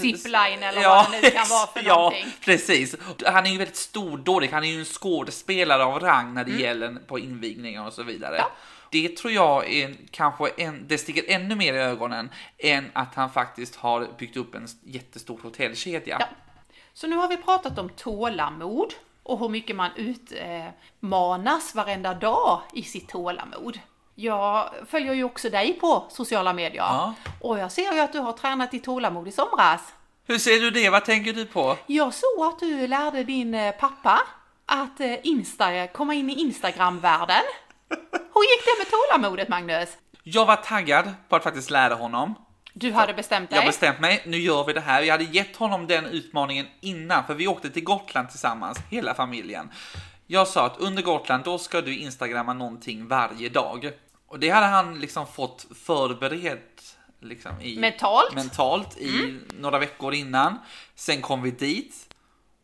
Zipline 0.00 0.62
eller 0.62 0.88
vad 0.88 1.10
det 1.12 1.20
nu 1.22 1.30
kan 1.30 1.48
vara 1.48 1.66
för 1.66 1.82
ja, 1.84 1.94
någonting. 1.96 2.26
precis. 2.44 2.96
Han 3.26 3.46
är 3.46 3.50
ju 3.50 3.58
väldigt 3.58 3.76
stordådig. 3.76 4.48
Han 4.48 4.64
är 4.64 4.68
ju 4.68 4.78
en 4.78 4.84
skådespelare 4.84 5.84
av 5.84 6.00
rang 6.00 6.34
när 6.34 6.44
det 6.44 6.50
Mm. 6.50 6.62
gäller 6.62 6.94
på 7.06 7.18
invigningar 7.18 7.86
och 7.86 7.92
så 7.92 8.02
vidare. 8.02 8.44
Det 8.90 9.16
tror 9.16 9.32
jag 9.32 9.72
är 9.72 9.94
kanske 10.10 10.48
en, 10.56 10.84
det 10.88 10.98
sticker 10.98 11.24
ännu 11.34 11.54
mer 11.54 11.74
i 11.74 11.78
ögonen 11.78 12.30
än 12.58 12.90
att 12.92 13.14
han 13.14 13.30
faktiskt 13.30 13.76
har 13.76 14.08
byggt 14.18 14.36
upp 14.36 14.54
en 14.54 14.68
jättestor 14.84 15.40
hotellkedja. 15.42 16.16
Ja. 16.20 16.26
Så 16.94 17.06
nu 17.06 17.16
har 17.16 17.28
vi 17.28 17.36
pratat 17.36 17.78
om 17.78 17.88
tålamod 17.88 18.94
och 19.22 19.38
hur 19.38 19.48
mycket 19.48 19.76
man 19.76 19.90
utmanas 19.96 21.74
varenda 21.74 22.14
dag 22.14 22.60
i 22.74 22.82
sitt 22.82 23.08
tålamod. 23.08 23.78
Jag 24.18 24.70
följer 24.88 25.12
ju 25.14 25.24
också 25.24 25.50
dig 25.50 25.72
på 25.80 26.06
sociala 26.10 26.52
medier 26.52 26.82
Ja. 26.82 27.14
och 27.40 27.58
jag 27.58 27.72
ser 27.72 27.92
ju 27.92 28.00
att 28.00 28.12
du 28.12 28.18
har 28.18 28.32
tränat 28.32 28.74
i 28.74 28.78
tålamod 28.78 29.28
i 29.28 29.32
somras. 29.32 29.80
Hur 30.26 30.38
ser 30.38 30.60
du 30.60 30.70
det? 30.70 30.90
Vad 30.90 31.04
tänker 31.04 31.32
du 31.32 31.44
på? 31.46 31.76
Jag 31.86 32.14
såg 32.14 32.46
att 32.46 32.58
du 32.60 32.86
lärde 32.86 33.24
din 33.24 33.54
eh, 33.54 33.72
pappa 33.74 34.20
att 34.66 35.00
eh, 35.00 35.26
Insta, 35.26 35.86
komma 35.86 36.14
in 36.14 36.30
i 36.30 36.32
Instagram-världen. 36.40 37.42
Hur 38.10 38.42
gick 38.42 38.64
det 38.64 38.78
med 38.78 38.86
tålamodet 38.90 39.48
Magnus? 39.48 39.88
Jag 40.22 40.46
var 40.46 40.56
taggad 40.56 41.12
på 41.28 41.36
att 41.36 41.42
faktiskt 41.42 41.70
lära 41.70 41.94
honom. 41.94 42.34
Du 42.72 42.92
hade 42.92 43.14
bestämt 43.14 43.50
Jag 43.52 43.60
dig? 43.60 43.66
bestämt 43.66 44.00
mig, 44.00 44.22
nu 44.26 44.36
gör 44.38 44.64
vi 44.64 44.72
det 44.72 44.80
här. 44.80 45.02
Jag 45.02 45.12
hade 45.12 45.24
gett 45.24 45.56
honom 45.56 45.86
den 45.86 46.06
utmaningen 46.06 46.66
innan, 46.80 47.24
för 47.24 47.34
vi 47.34 47.46
åkte 47.48 47.70
till 47.70 47.84
Gotland 47.84 48.28
tillsammans, 48.30 48.78
hela 48.90 49.14
familjen. 49.14 49.70
Jag 50.26 50.48
sa 50.48 50.66
att 50.66 50.78
under 50.78 51.02
Gotland, 51.02 51.44
då 51.44 51.58
ska 51.58 51.80
du 51.80 51.98
instagramma 51.98 52.52
någonting 52.52 53.08
varje 53.08 53.48
dag. 53.48 53.90
Och 54.28 54.38
det 54.38 54.50
hade 54.50 54.66
han 54.66 55.00
liksom 55.00 55.26
fått 55.26 55.66
förberett 55.84 56.96
liksom 57.20 57.60
i, 57.60 57.78
Mentalt? 57.78 58.34
mentalt 58.34 58.98
i 58.98 59.38
några 59.58 59.78
veckor 59.78 60.14
innan. 60.14 60.58
Sen 60.94 61.22
kom 61.22 61.42
vi 61.42 61.50
dit 61.50 62.14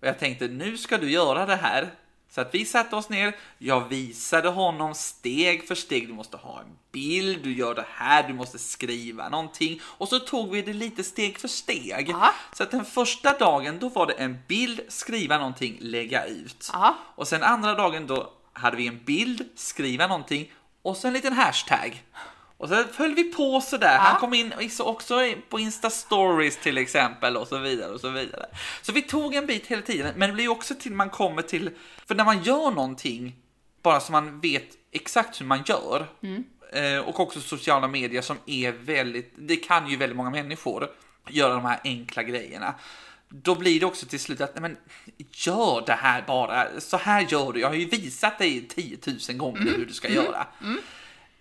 och 0.00 0.09
jag 0.09 0.19
tänkte 0.19 0.49
nu 0.49 0.78
ska 0.78 0.99
du 0.99 1.11
göra 1.11 1.47
det 1.47 1.57
här 1.57 1.90
Så 2.31 2.40
att 2.40 2.54
vi 2.54 2.64
satte 2.64 2.97
oss 2.97 3.09
ner, 3.09 3.37
jag 3.59 3.88
visade 3.88 4.49
honom 4.49 4.95
steg 4.95 5.69
för 5.69 5.75
steg. 5.75 6.09
Du 6.09 6.14
måste 6.14 6.37
ha 6.37 6.61
en 6.61 6.76
bild, 6.92 7.42
du 7.42 7.54
gör 7.54 7.75
det 7.75 7.87
här, 7.88 8.28
du 8.28 8.35
måste 8.35 8.59
skriva 8.59 9.28
någonting. 9.28 9.81
Och 9.85 10.09
så 10.09 10.19
tog 10.19 10.50
vi 10.50 10.62
det 10.62 10.73
lite 10.73 11.04
steg 11.04 11.38
för 11.38 11.49
steg. 11.49 12.09
Ja. 12.09 12.35
Så 12.52 12.62
att 12.62 12.71
den 12.71 12.85
första 12.85 13.38
dagen, 13.38 13.78
då 13.78 13.88
var 13.88 14.07
det 14.07 14.12
en 14.12 14.38
bild, 14.49 14.81
skriva 14.88 15.38
någonting, 15.38 15.76
lägga 15.81 16.25
ut. 16.25 16.71
Ja. 16.73 16.97
Och 17.14 17.28
sen 17.28 17.42
andra 17.42 17.75
dagen 17.75 18.07
då 18.07 18.33
hade 18.52 18.76
vi 18.76 18.87
en 18.87 19.04
bild, 19.04 19.49
skriva 19.54 20.07
någonting 20.07 20.50
och 20.83 20.97
så 20.97 21.09
en 21.09 21.15
liten 21.15 21.33
hashtag. 21.33 22.03
Och 22.57 22.69
så 22.69 22.85
höll 22.95 23.15
vi 23.15 23.25
på 23.25 23.61
sådär. 23.61 23.99
Han 23.99 24.21
kom 24.21 24.35
in 24.35 24.53
också 24.81 25.35
på 25.49 25.59
Insta 25.59 25.91
stories 25.91 26.57
till 26.57 26.79
exempel 26.79 27.37
och 27.37 27.49
så 27.49 27.59
vidare 27.59 27.93
och 27.93 28.01
så 28.01 28.09
vidare. 28.11 28.47
Så 28.83 28.93
vi 28.93 29.03
tog 29.03 29.35
en 29.35 29.47
bit 29.47 29.67
hela 29.67 29.83
tiden, 29.83 30.12
men 30.17 30.31
det 30.31 30.35
blir 30.35 30.49
också 30.49 30.75
till 30.75 30.93
man 30.93 31.11
kommer 31.11 31.43
till, 31.43 31.71
för 32.07 32.15
när 32.15 32.25
man 32.25 32.43
gör 32.43 32.71
någonting 32.71 33.37
bara 33.83 34.01
så 34.01 34.12
man 34.12 34.41
vet 34.41 34.69
exakt 34.93 35.41
hur 35.41 35.47
man 35.47 35.62
gör 35.67 36.07
eh, 36.73 36.99
och 36.99 37.21
också 37.21 37.41
sociala 37.41 37.89
medier 37.89 38.23
som 38.23 38.37
är 38.47 38.73
väldigt, 38.73 39.35
det 39.39 39.57
kan 39.57 39.89
ju 39.91 39.97
väldigt 39.97 40.17
många 40.17 40.31
människor 40.31 40.91
göra 41.29 41.55
de 41.55 41.65
här 41.65 41.81
enkla 41.85 42.23
grejerna. 42.23 42.75
Då 43.35 43.55
blir 43.55 43.81
det 43.81 43.87
också 43.87 44.07
till 44.07 44.21
slut 44.21 44.41
att, 44.41 44.55
nej 44.55 44.62
men 44.62 44.77
gör 45.33 45.83
det 45.87 45.93
här 45.93 46.25
bara, 46.27 46.81
så 46.81 46.97
här 46.97 47.27
gör 47.29 47.53
du. 47.53 47.61
Jag 47.61 47.69
har 47.69 47.75
ju 47.75 47.89
visat 47.89 48.39
dig 48.39 48.69
10 48.69 48.99
000 49.29 49.37
gånger 49.37 49.61
hur 49.61 49.87
du 49.87 49.95
ska 49.95 50.09
göra. 50.09 50.47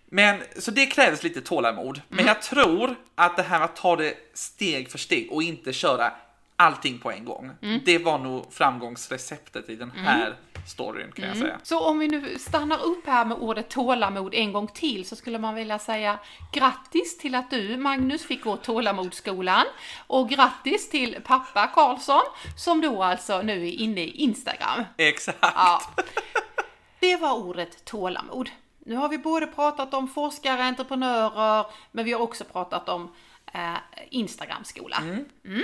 Men 0.09 0.43
så 0.59 0.71
det 0.71 0.85
krävs 0.85 1.23
lite 1.23 1.41
tålamod. 1.41 2.01
Men 2.09 2.25
jag 2.25 2.41
tror 2.41 2.95
att 3.15 3.37
det 3.37 3.43
här 3.43 3.61
att 3.61 3.75
ta 3.75 3.95
det 3.95 4.15
steg 4.33 4.91
för 4.91 4.97
steg 4.97 5.31
och 5.31 5.43
inte 5.43 5.73
köra 5.73 6.13
allting 6.61 6.99
på 6.99 7.11
en 7.11 7.25
gång. 7.25 7.51
Det 7.85 7.97
var 7.97 8.19
nog 8.19 8.53
framgångsreceptet 8.53 9.69
i 9.69 9.75
den 9.75 9.91
här 9.91 10.35
storyn 10.67 11.11
kan 11.11 11.27
jag 11.27 11.37
säga. 11.37 11.59
Så 11.63 11.79
om 11.79 11.99
vi 11.99 12.07
nu 12.07 12.39
stannar 12.39 12.83
upp 12.83 13.07
här 13.07 13.25
med 13.25 13.37
ordet 13.37 13.69
tålamod 13.69 14.33
en 14.33 14.53
gång 14.53 14.67
till 14.67 15.05
så 15.05 15.15
skulle 15.15 15.39
man 15.39 15.55
vilja 15.55 15.79
säga 15.79 16.19
grattis 16.51 17.17
till 17.17 17.35
att 17.35 17.49
du, 17.49 17.77
Magnus, 17.77 18.25
fick 18.25 18.43
gå 18.43 18.57
tålamodsskolan 18.57 19.65
och 20.07 20.29
grattis 20.29 20.89
till 20.89 21.17
pappa 21.23 21.67
Karlsson 21.67 22.21
som 22.57 22.81
då 22.81 23.03
alltså 23.03 23.41
nu 23.41 23.67
är 23.67 23.71
inne 23.71 24.01
i 24.01 24.09
Instagram. 24.09 24.83
Exakt. 24.97 25.37
Ja. 25.41 25.81
Det 26.99 27.15
var 27.15 27.33
ordet 27.33 27.85
tålamod. 27.85 28.49
Nu 28.85 28.95
har 28.95 29.09
vi 29.09 29.17
både 29.17 29.47
pratat 29.47 29.93
om 29.93 30.07
forskare, 30.07 30.63
entreprenörer, 30.63 31.65
men 31.91 32.05
vi 32.05 32.11
har 32.13 32.19
också 32.19 32.43
pratat 32.43 32.89
om 32.89 33.11
eh, 33.53 33.77
Instagramskola. 34.09 34.97
Mm. 34.97 35.63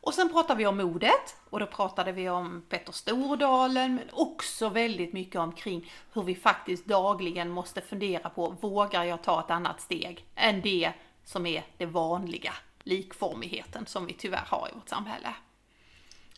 Och 0.00 0.14
sen 0.14 0.28
pratade 0.28 0.58
vi 0.58 0.66
om 0.66 0.76
modet 0.76 1.36
och 1.50 1.60
då 1.60 1.66
pratade 1.66 2.12
vi 2.12 2.28
om 2.28 2.62
Petter 2.68 2.92
Stordalen 2.92 3.94
men 3.94 4.08
också 4.12 4.68
väldigt 4.68 5.12
mycket 5.12 5.40
omkring 5.40 5.92
hur 6.12 6.22
vi 6.22 6.34
faktiskt 6.34 6.86
dagligen 6.86 7.50
måste 7.50 7.80
fundera 7.80 8.30
på 8.30 8.56
vågar 8.60 9.04
jag 9.04 9.22
ta 9.22 9.40
ett 9.40 9.50
annat 9.50 9.80
steg 9.80 10.26
än 10.34 10.60
det 10.60 10.92
som 11.24 11.46
är 11.46 11.64
det 11.76 11.86
vanliga, 11.86 12.52
likformigheten 12.82 13.86
som 13.86 14.06
vi 14.06 14.12
tyvärr 14.12 14.46
har 14.46 14.68
i 14.68 14.74
vårt 14.74 14.88
samhälle. 14.88 15.34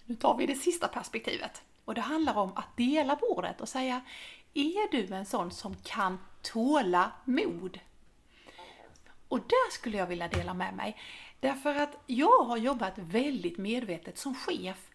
Nu 0.04 0.14
tar 0.14 0.36
vi 0.36 0.46
det 0.46 0.54
sista 0.54 0.88
perspektivet 0.88 1.62
och 1.84 1.94
det 1.94 2.00
handlar 2.00 2.38
om 2.38 2.52
att 2.56 2.76
dela 2.76 3.16
bordet 3.16 3.60
och 3.60 3.68
säga 3.68 4.00
är 4.54 4.90
du 4.90 5.14
en 5.14 5.26
sån 5.26 5.50
som 5.50 5.76
kan 5.84 6.18
tåla 6.42 7.12
mod? 7.24 7.78
Och 9.28 9.38
där 9.38 9.70
skulle 9.70 9.98
jag 9.98 10.06
vilja 10.06 10.28
dela 10.28 10.54
med 10.54 10.74
mig. 10.74 10.96
Därför 11.42 11.74
att 11.74 11.96
jag 12.06 12.44
har 12.44 12.56
jobbat 12.56 12.98
väldigt 12.98 13.58
medvetet 13.58 14.18
som 14.18 14.34
chef 14.34 14.88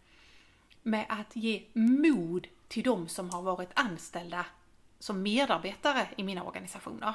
med 0.83 1.05
att 1.09 1.35
ge 1.35 1.63
mod 1.73 2.47
till 2.67 2.83
de 2.83 3.07
som 3.07 3.29
har 3.29 3.41
varit 3.41 3.69
anställda 3.73 4.45
som 4.99 5.21
medarbetare 5.21 6.07
i 6.17 6.23
mina 6.23 6.43
organisationer. 6.43 7.13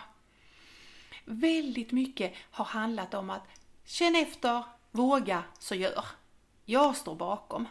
Väldigt 1.24 1.92
mycket 1.92 2.34
har 2.50 2.64
handlat 2.64 3.14
om 3.14 3.30
att 3.30 3.42
känn 3.84 4.16
efter, 4.16 4.64
våga, 4.90 5.44
så 5.58 5.74
gör. 5.74 6.04
Jag 6.64 6.96
står 6.96 7.14
bakom. 7.14 7.68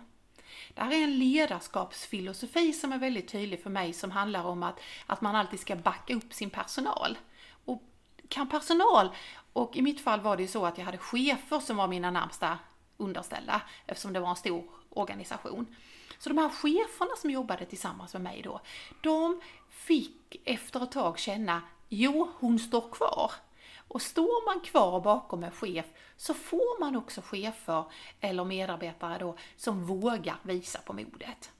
Det 0.73 0.81
här 0.81 0.91
är 0.91 1.03
en 1.03 1.19
ledarskapsfilosofi 1.19 2.73
som 2.73 2.91
är 2.91 2.97
väldigt 2.97 3.27
tydlig 3.27 3.63
för 3.63 3.69
mig 3.69 3.93
som 3.93 4.11
handlar 4.11 4.43
om 4.43 4.63
att, 4.63 4.79
att 5.05 5.21
man 5.21 5.35
alltid 5.35 5.59
ska 5.59 5.75
backa 5.75 6.15
upp 6.15 6.33
sin 6.33 6.49
personal. 6.49 7.17
Och 7.65 7.83
kan 8.29 8.49
personal, 8.49 9.09
och 9.53 9.75
i 9.75 9.81
mitt 9.81 10.01
fall 10.01 10.21
var 10.21 10.37
det 10.37 10.43
ju 10.43 10.47
så 10.47 10.65
att 10.65 10.77
jag 10.77 10.85
hade 10.85 10.97
chefer 10.97 11.59
som 11.59 11.77
var 11.77 11.87
mina 11.87 12.11
närmsta 12.11 12.59
underställda 12.97 13.61
eftersom 13.85 14.13
det 14.13 14.19
var 14.19 14.29
en 14.29 14.35
stor 14.35 14.63
organisation. 14.89 15.75
Så 16.19 16.29
de 16.29 16.37
här 16.37 16.49
cheferna 16.49 17.15
som 17.17 17.29
jobbade 17.29 17.65
tillsammans 17.65 18.13
med 18.13 18.21
mig 18.21 18.41
då, 18.41 18.61
de 19.01 19.41
fick 19.69 20.41
efter 20.45 20.83
ett 20.83 20.91
tag 20.91 21.19
känna, 21.19 21.61
jo, 21.89 22.31
hon 22.39 22.59
står 22.59 22.91
kvar. 22.91 23.31
Och 23.87 24.01
står 24.01 24.45
man 24.45 24.61
kvar 24.65 25.01
bakom 25.01 25.43
en 25.43 25.51
chef 25.51 25.85
så 26.17 26.33
får 26.33 26.79
man 26.79 26.95
också 26.95 27.21
chefer 27.21 27.83
eller 28.19 28.43
medarbetare 28.43 29.17
då 29.17 29.37
som 29.57 29.85
vågar 29.85 30.35
visa 30.43 30.79
på 30.79 30.93
modet. 30.93 31.51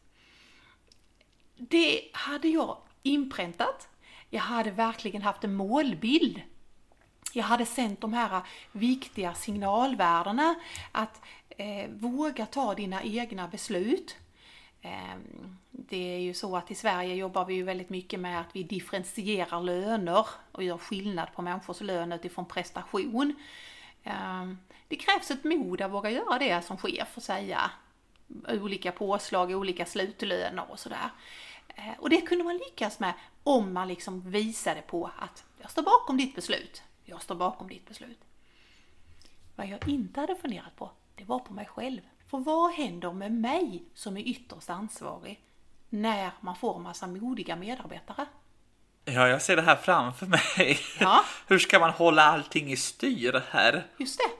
Det 1.56 2.10
hade 2.14 2.48
jag 2.48 2.78
inpräntat. 3.04 3.88
Jag 4.30 4.42
hade 4.42 4.72
verkligen 4.72 5.22
haft 5.22 5.44
en 5.44 5.56
målbild. 5.56 6.42
Jag 7.34 7.44
hade 7.44 7.66
sänt 7.66 8.02
de 8.02 8.14
här 8.14 8.42
viktiga 8.72 9.34
signalvärdena 9.34 10.56
att 10.92 11.22
eh, 11.50 11.90
våga 11.90 12.46
ta 12.46 12.76
dina 12.76 13.04
egna 13.04 13.48
beslut. 13.48 14.16
Eh, 14.82 15.16
det 15.72 16.16
är 16.16 16.20
ju 16.20 16.34
så 16.34 16.58
att 16.58 16.72
i 16.72 16.76
Sverige 16.76 17.16
jobbar 17.16 17.46
vi 17.46 17.54
ju 17.54 17.64
väldigt 17.64 17.90
mycket 17.90 18.20
med 18.20 18.42
att 18.42 18.56
vi 18.56 18.64
differentierar 18.64 19.62
löner 19.62 20.26
och 20.52 20.64
gör 20.64 20.78
skillnad 20.78 21.28
på 21.36 21.42
människors 21.42 21.82
lön 21.82 22.12
utifrån 22.12 22.46
prestation. 22.46 23.36
Eh, 24.04 24.54
det 24.88 24.96
krävs 24.96 25.32
ett 25.32 25.44
mod 25.44 25.82
att 25.82 25.92
våga 25.92 26.10
göra 26.10 26.40
det 26.40 26.66
som 26.66 26.78
chef 26.78 27.18
och 27.18 27.24
säga 27.24 27.72
olika 28.48 28.92
påslag, 28.92 29.52
olika 29.52 29.86
slutlöner 29.86 30.72
och 30.72 30.80
sådär. 30.80 31.10
Eh, 31.76 31.94
och 32.00 32.10
det 32.10 32.22
kunde 32.22 32.44
man 32.44 32.58
lyckas 32.58 33.00
med 33.00 33.14
om 33.44 33.74
man 33.74 33.88
liksom 33.88 34.32
visade 34.32 34.82
på 34.82 35.12
att 35.18 35.44
jag 35.62 35.72
står 35.72 35.84
bakom 35.84 36.18
ditt 36.18 36.36
beslut. 36.36 36.84
Jag 37.12 37.22
står 37.22 37.36
bakom 37.36 37.68
ditt 37.68 37.88
beslut. 37.88 38.20
Vad 39.56 39.68
jag 39.68 39.88
inte 39.88 40.20
hade 40.20 40.36
funderat 40.36 40.76
på, 40.76 40.92
det 41.16 41.24
var 41.24 41.40
på 41.40 41.54
mig 41.54 41.66
själv. 41.66 42.02
För 42.30 42.38
vad 42.38 42.72
händer 42.72 43.12
med 43.14 43.32
mig 43.32 43.84
som 43.94 44.18
är 44.18 44.22
ytterst 44.22 44.70
ansvarig 44.70 45.40
när 45.90 46.32
man 46.42 46.56
får 46.56 46.76
en 46.76 46.82
massa 46.84 47.08
modiga 47.08 47.56
medarbetare? 47.56 48.26
Ja, 49.06 49.28
jag 49.28 49.42
ser 49.42 49.56
det 49.56 49.62
här 49.62 49.76
framför 49.76 50.26
mig. 50.26 50.80
Ja. 51.00 51.24
Hur 51.48 51.60
ska 51.60 51.80
man 51.80 51.90
hålla 51.92 52.24
allting 52.24 52.72
i 52.72 52.78
styr 52.78 53.42
här? 53.50 53.88
Just 53.98 54.18
det. 54.18 54.32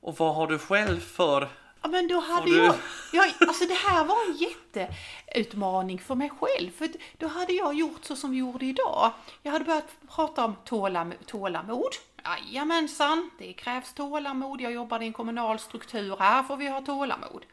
Och 0.00 0.16
vad 0.18 0.34
har 0.34 0.46
du 0.46 0.58
själv 0.58 1.00
för... 1.00 1.48
Ja 1.82 1.88
men 1.88 2.08
då 2.08 2.20
hade 2.20 2.46
du- 2.50 2.64
jag, 2.64 2.74
jag, 3.12 3.48
alltså 3.48 3.64
det 3.66 3.74
här 3.74 4.04
var 4.04 4.16
en 4.30 4.36
jätteutmaning 4.36 5.98
för 5.98 6.14
mig 6.14 6.30
själv. 6.40 6.70
För 6.70 6.88
då 7.18 7.26
hade 7.26 7.52
jag 7.52 7.74
gjort 7.74 8.04
så 8.04 8.16
som 8.16 8.30
vi 8.30 8.36
gjorde 8.36 8.66
idag. 8.66 9.12
Jag 9.42 9.52
hade 9.52 9.64
börjat 9.64 9.96
prata 10.14 10.44
om 10.44 10.56
tålam, 10.64 11.12
tålamod. 11.26 11.92
Jajamensan, 12.24 13.30
det 13.38 13.52
krävs 13.52 13.92
tålamod. 13.92 14.60
Jag 14.60 14.72
jobbar 14.72 15.02
i 15.02 15.06
en 15.06 15.12
kommunal 15.12 15.58
struktur, 15.58 16.16
här 16.16 16.42
får 16.42 16.56
vi 16.56 16.68
ha 16.68 16.80
tålamod. 16.80 17.46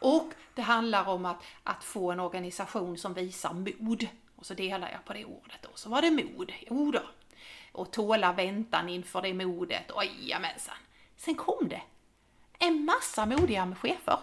Och 0.00 0.32
det 0.54 0.62
handlar 0.62 1.08
om 1.08 1.24
att, 1.24 1.42
att 1.62 1.84
få 1.84 2.12
en 2.12 2.20
organisation 2.20 2.98
som 2.98 3.14
visar 3.14 3.54
mod. 3.54 4.08
Och 4.36 4.46
så 4.46 4.54
delar 4.54 4.90
jag 4.90 5.04
på 5.04 5.12
det 5.12 5.24
ordet 5.24 5.58
då. 5.62 5.68
Så 5.74 5.88
var 5.88 6.02
det 6.02 6.10
mod, 6.10 6.52
jo 6.70 6.90
då. 6.90 7.02
Och 7.72 7.90
tåla 7.90 8.32
väntan 8.32 8.88
inför 8.88 9.22
det 9.22 9.34
modet, 9.34 9.90
jajamensan. 9.96 10.76
Sen 11.16 11.34
kom 11.34 11.68
det 11.68 11.82
en 12.58 12.84
massa 12.84 13.26
modiga 13.26 13.74
chefer. 13.74 14.18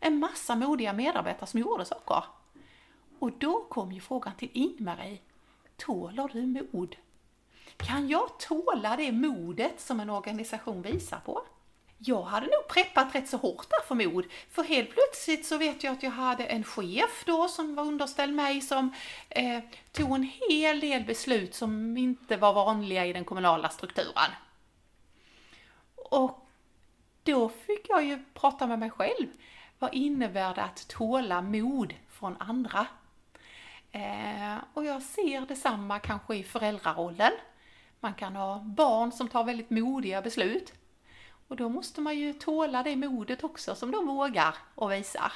En 0.00 0.18
massa 0.18 0.56
modiga 0.56 0.92
medarbetare 0.92 1.46
som 1.46 1.60
gjorde 1.60 1.84
saker. 1.84 2.24
Och 3.18 3.32
då 3.32 3.64
kom 3.68 3.92
ju 3.92 4.00
frågan 4.00 4.34
till 4.34 4.50
Ingmarie. 4.52 5.18
Tåler 5.76 6.28
du 6.32 6.66
mod? 6.72 6.96
Kan 7.78 8.08
jag 8.08 8.38
tåla 8.38 8.96
det 8.96 9.12
modet 9.12 9.80
som 9.80 10.00
en 10.00 10.10
organisation 10.10 10.82
visar 10.82 11.18
på? 11.18 11.42
Jag 11.98 12.22
hade 12.22 12.46
nog 12.46 12.68
preppat 12.68 13.14
rätt 13.14 13.28
så 13.28 13.36
hårt 13.36 13.70
där 13.70 13.86
för 13.86 13.94
mod. 13.94 14.24
För 14.50 14.62
helt 14.62 14.90
plötsligt 14.90 15.46
så 15.46 15.58
vet 15.58 15.84
jag 15.84 15.92
att 15.92 16.02
jag 16.02 16.10
hade 16.10 16.44
en 16.44 16.64
chef 16.64 17.24
då 17.26 17.48
som 17.48 17.74
var 17.74 17.84
underställd 17.84 18.34
mig 18.34 18.60
som 18.60 18.92
eh, 19.28 19.60
tog 19.92 20.14
en 20.14 20.30
hel 20.48 20.80
del 20.80 21.04
beslut 21.04 21.54
som 21.54 21.96
inte 21.96 22.36
var 22.36 22.52
vanliga 22.52 23.06
i 23.06 23.12
den 23.12 23.24
kommunala 23.24 23.68
strukturen. 23.68 24.30
Och 25.94 26.46
då 27.22 27.48
fick 27.48 27.88
jag 27.88 28.04
ju 28.04 28.24
prata 28.34 28.66
med 28.66 28.78
mig 28.78 28.90
själv. 28.90 29.26
Vad 29.78 29.94
innebär 29.94 30.54
det 30.54 30.62
att 30.62 30.88
tåla 30.88 31.42
mod 31.42 31.94
från 32.10 32.36
andra? 32.38 32.86
Eh, 33.92 34.56
och 34.74 34.84
jag 34.84 35.02
ser 35.02 35.40
detsamma 35.40 35.98
kanske 35.98 36.36
i 36.36 36.42
föräldrarollen. 36.42 37.32
Man 38.00 38.14
kan 38.14 38.36
ha 38.36 38.58
barn 38.58 39.12
som 39.12 39.28
tar 39.28 39.44
väldigt 39.44 39.70
modiga 39.70 40.22
beslut. 40.22 40.72
Och 41.48 41.56
då 41.56 41.68
måste 41.68 42.00
man 42.00 42.18
ju 42.18 42.32
tåla 42.32 42.82
det 42.82 42.96
modet 42.96 43.44
också 43.44 43.74
som 43.74 43.90
de 43.90 44.06
vågar 44.06 44.54
och 44.74 44.92
visar. 44.92 45.32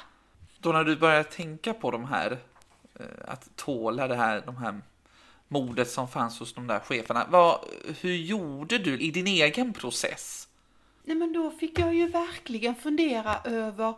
Då 0.59 0.71
när 0.71 0.83
du 0.83 0.95
börjar 0.95 1.23
tänka 1.23 1.73
på 1.73 1.91
de 1.91 2.05
här 2.05 2.37
eh, 2.99 3.05
att 3.27 3.55
tåla 3.55 4.07
det 4.07 4.15
här, 4.15 4.41
de 4.45 4.57
här 4.57 4.81
modet 5.47 5.89
som 5.89 6.07
fanns 6.07 6.39
hos 6.39 6.53
de 6.53 6.67
där 6.67 6.79
cheferna. 6.79 7.27
Vad, 7.29 7.59
hur 8.01 8.15
gjorde 8.15 8.77
du 8.77 8.99
i 8.99 9.11
din 9.11 9.27
egen 9.27 9.73
process? 9.73 10.47
Nej 11.03 11.15
men 11.15 11.33
då 11.33 11.51
fick 11.51 11.79
jag 11.79 11.95
ju 11.95 12.07
verkligen 12.07 12.75
fundera 12.75 13.37
över 13.43 13.93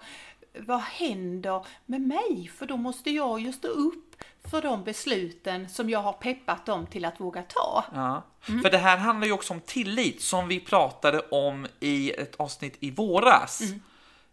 vad 0.60 0.80
händer 0.80 1.66
med 1.86 2.02
mig? 2.02 2.52
För 2.56 2.66
då 2.66 2.78
måste 2.78 3.10
jag 3.10 3.40
ju 3.40 3.54
stå 3.54 3.68
upp 3.68 4.15
för 4.50 4.62
de 4.62 4.84
besluten 4.84 5.70
som 5.70 5.90
jag 5.90 6.00
har 6.00 6.14
peppat 6.14 6.66
dem 6.66 6.86
till 6.86 7.06
att 7.06 7.20
våga 7.20 7.44
ta. 7.44 7.86
Ja. 7.94 8.24
För 8.42 8.70
det 8.72 8.78
här 8.78 8.98
handlar 8.98 9.28
ju 9.28 9.34
också 9.34 9.54
om 9.54 9.60
tillit 9.62 10.22
som 10.22 10.48
vi 10.48 10.60
pratade 10.60 11.20
om 11.20 11.68
i 11.80 12.12
ett 12.12 12.36
avsnitt 12.36 12.78
i 12.80 12.92
våras. 12.92 13.62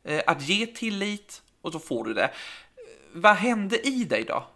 Eh, 0.05 0.23
Att 0.27 0.43
ge 0.43 0.67
tillit 0.67 1.43
och 1.63 1.71
då 1.71 1.79
får 1.79 2.05
du 2.05 2.15
det. 2.15 2.31
Vad 3.13 3.37
hände 3.37 3.87
i 3.89 4.05
dig 4.05 4.25
då? 4.25 4.47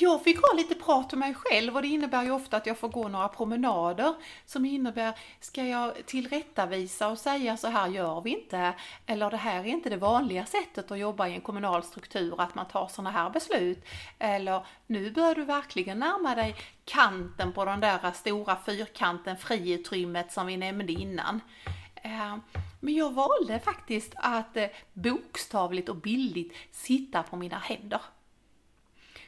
Jag 0.00 0.24
fick 0.24 0.42
ha 0.42 0.56
lite 0.56 0.74
prat 0.74 1.12
med 1.12 1.18
mig 1.18 1.34
själv 1.34 1.76
och 1.76 1.82
det 1.82 1.88
innebär 1.88 2.22
ju 2.22 2.30
ofta 2.30 2.56
att 2.56 2.66
jag 2.66 2.78
får 2.78 2.88
gå 2.88 3.08
några 3.08 3.28
promenader 3.28 4.14
som 4.46 4.64
innebär, 4.64 5.18
ska 5.40 5.64
jag 5.64 6.06
tillrättavisa 6.06 7.08
och 7.08 7.18
säga 7.18 7.56
så 7.56 7.68
här 7.68 7.88
gör 7.88 8.20
vi 8.20 8.30
inte? 8.30 8.74
Eller 9.06 9.30
det 9.30 9.36
här 9.36 9.60
är 9.60 9.64
inte 9.64 9.90
det 9.90 9.96
vanliga 9.96 10.46
sättet 10.46 10.90
att 10.90 10.98
jobba 10.98 11.28
i 11.28 11.34
en 11.34 11.40
kommunal 11.40 11.82
struktur, 11.82 12.40
att 12.40 12.54
man 12.54 12.68
tar 12.68 12.88
sådana 12.88 13.10
här 13.10 13.30
beslut. 13.30 13.84
Eller 14.18 14.66
nu 14.86 15.10
bör 15.10 15.34
du 15.34 15.44
verkligen 15.44 15.98
närma 15.98 16.34
dig 16.34 16.56
kanten 16.84 17.52
på 17.52 17.64
den 17.64 17.80
där 17.80 18.12
stora 18.12 18.56
fyrkanten, 18.56 19.36
friutrymmet 19.36 20.32
som 20.32 20.46
vi 20.46 20.56
nämnde 20.56 20.92
innan. 20.92 21.40
Eh, 21.94 22.36
men 22.80 22.94
jag 22.94 23.12
valde 23.12 23.60
faktiskt 23.60 24.12
att 24.16 24.56
eh, 24.56 24.66
bokstavligt 24.92 25.88
och 25.88 25.96
bildligt 25.96 26.56
sitta 26.72 27.22
på 27.22 27.36
mina 27.36 27.58
händer. 27.58 28.00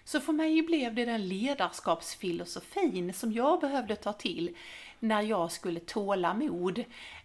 Så 0.05 0.21
för 0.21 0.33
mig 0.33 0.63
blev 0.63 0.95
det 0.95 1.05
den 1.05 1.29
ledarskapsfilosofin 1.29 3.13
som 3.15 3.33
jag 3.33 3.61
behövde 3.61 3.97
ta 3.97 4.13
till 4.13 4.57
när 4.99 5.23
jag 5.23 5.53
skulle 5.53 5.81
tåla 5.81 6.35
mod. 6.35 6.79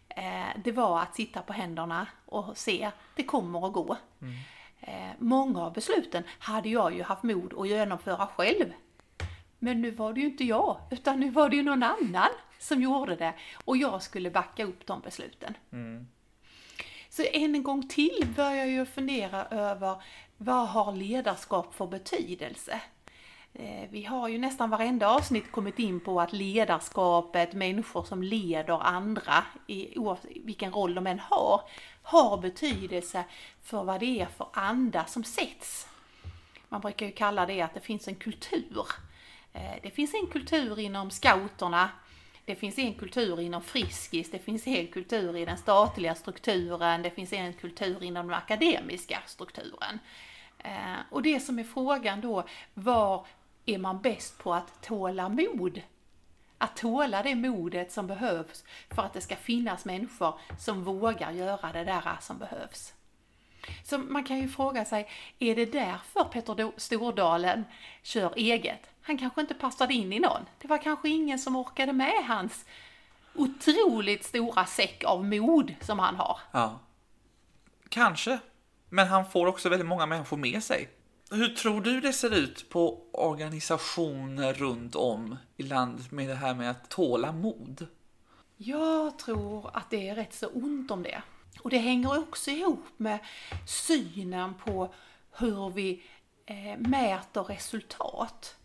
Eh, 0.07 0.47
Det 0.63 0.71
var 0.71 1.01
att 1.01 1.15
sitta 1.15 1.41
på 1.41 1.53
händerna 1.53 2.07
och 2.25 2.57
se, 2.57 2.91
det 3.15 3.23
kommer 3.23 3.67
att 3.67 3.73
gå. 3.73 3.97
Eh, 4.81 5.09
Många 5.17 5.61
av 5.65 5.73
besluten 5.73 6.23
hade 6.39 6.69
jag 6.69 6.95
ju 6.95 7.03
haft 7.03 7.23
mod 7.23 7.53
att 7.57 7.67
genomföra 7.67 8.27
själv. 8.27 8.73
Men 9.59 9.81
nu 9.81 9.91
var 9.91 10.13
det 10.13 10.19
ju 10.21 10.25
inte 10.27 10.43
jag, 10.43 10.77
utan 10.91 11.19
nu 11.19 11.29
var 11.29 11.49
det 11.49 11.55
ju 11.55 11.63
någon 11.63 11.83
annan 11.83 12.29
som 12.59 12.81
gjorde 12.81 13.15
det 13.15 13.33
och 13.65 13.77
jag 13.77 14.03
skulle 14.03 14.31
backa 14.31 14.63
upp 14.65 14.85
de 14.85 14.99
besluten. 15.01 15.53
Så 17.09 17.23
än 17.33 17.55
en 17.55 17.63
gång 17.63 17.87
till 17.87 18.27
börjar 18.35 18.55
jag 18.55 18.69
ju 18.69 18.85
fundera 18.85 19.45
över 19.45 20.01
vad 20.41 20.67
har 20.67 20.91
ledarskap 20.91 21.75
för 21.75 21.87
betydelse? 21.87 22.81
Eh, 23.53 23.89
vi 23.89 24.03
har 24.03 24.27
ju 24.27 24.37
nästan 24.37 24.69
varenda 24.69 25.07
avsnitt 25.07 25.51
kommit 25.51 25.79
in 25.79 25.99
på 25.99 26.21
att 26.21 26.33
ledarskapet, 26.33 27.53
människor 27.53 28.03
som 28.03 28.23
leder 28.23 28.83
andra, 28.83 29.43
oavsett 29.95 30.31
vilken 30.43 30.71
roll 30.71 30.95
de 30.95 31.07
än 31.07 31.19
har, 31.19 31.61
har 32.03 32.37
betydelse 32.37 33.23
för 33.63 33.83
vad 33.83 33.99
det 33.99 34.21
är 34.21 34.25
för 34.25 34.47
anda 34.53 35.05
som 35.05 35.23
sätts. 35.23 35.87
Man 36.69 36.81
brukar 36.81 37.05
ju 37.05 37.11
kalla 37.11 37.45
det 37.45 37.61
att 37.61 37.73
det 37.73 37.79
finns 37.79 38.07
en 38.07 38.15
kultur. 38.15 38.85
Eh, 39.53 39.75
det 39.83 39.91
finns 39.91 40.13
en 40.13 40.27
kultur 40.27 40.79
inom 40.79 41.11
scouterna, 41.11 41.89
det 42.45 42.55
finns 42.55 42.77
en 42.79 42.93
kultur 42.93 43.39
inom 43.39 43.61
Friskis, 43.61 44.31
det 44.31 44.39
finns 44.39 44.67
en 44.67 44.87
kultur 44.87 45.37
i 45.37 45.45
den 45.45 45.57
statliga 45.57 46.15
strukturen, 46.15 47.01
det 47.01 47.11
finns 47.11 47.33
en 47.33 47.53
kultur 47.53 48.03
inom 48.03 48.27
den 48.27 48.35
akademiska 48.35 49.19
strukturen. 49.25 49.99
Eh, 50.63 50.99
Och 51.09 51.21
det 51.21 51.39
som 51.39 51.59
är 51.59 51.63
frågan 51.63 52.21
då, 52.21 52.43
var 52.73 53.25
är 53.65 53.77
man 53.77 54.01
bäst 54.01 54.37
på 54.43 54.53
att 54.53 54.81
tåla 54.81 55.29
mod? 55.29 55.81
Att 56.57 56.77
tåla 56.77 57.23
det 57.23 57.35
modet 57.35 57.91
som 57.91 58.07
behövs 58.07 58.63
för 58.89 59.01
att 59.01 59.13
det 59.13 59.21
ska 59.21 59.35
finnas 59.35 59.85
människor 59.85 60.39
som 60.59 60.83
vågar 60.83 61.31
göra 61.31 61.71
det 61.71 61.83
där 61.83 62.17
som 62.21 62.37
behövs. 62.37 62.93
Så 63.83 63.97
man 63.97 64.23
kan 64.23 64.39
ju 64.39 64.47
fråga 64.47 64.85
sig, 64.85 65.09
är 65.39 65.55
det 65.55 65.65
därför 65.65 66.23
Petter 66.23 66.71
Stordalen 66.77 67.65
kör 68.03 68.33
eget? 68.35 68.89
Han 69.01 69.17
kanske 69.17 69.41
inte 69.41 69.53
passade 69.53 69.93
in 69.93 70.13
i 70.13 70.19
någon. 70.19 70.45
Det 70.61 70.67
var 70.67 70.77
kanske 70.77 71.09
ingen 71.09 71.39
som 71.39 71.55
orkade 71.55 71.93
med 71.93 72.25
hans 72.27 72.65
otroligt 73.35 74.25
stora 74.25 74.65
säck 74.65 75.03
av 75.03 75.25
mod 75.25 75.75
som 75.81 75.99
han 75.99 76.15
har. 76.15 76.39
Ja. 76.51 76.79
Kanske. 77.89 78.39
Men 78.89 79.07
han 79.07 79.25
får 79.25 79.47
också 79.47 79.69
väldigt 79.69 79.87
många 79.87 80.05
människor 80.05 80.37
med 80.37 80.63
sig. 80.63 80.89
Hur 81.31 81.47
tror 81.47 81.81
du 81.81 82.01
det 82.01 82.13
ser 82.13 82.35
ut 82.35 82.69
på 82.69 83.09
organisationer 83.11 84.53
runt 84.53 84.95
om 84.95 85.37
i 85.57 85.63
landet 85.63 86.11
med 86.11 86.29
det 86.29 86.35
här 86.35 86.55
med 86.55 86.71
att 86.71 86.89
tåla 86.89 87.31
mod? 87.31 87.87
Jag 88.57 89.19
tror 89.19 89.69
att 89.73 89.89
det 89.89 90.09
är 90.09 90.15
rätt 90.15 90.33
så 90.33 90.47
ont 90.47 90.91
om 90.91 91.03
det. 91.03 91.21
Och 91.61 91.69
det 91.69 91.77
hänger 91.77 92.19
också 92.19 92.51
ihop 92.51 92.85
med 92.97 93.19
synen 93.67 94.53
på 94.65 94.93
hur 95.31 95.69
vi 95.69 96.03
eh, 96.45 96.77
mäter 96.77 97.43
resultat. 97.43 98.55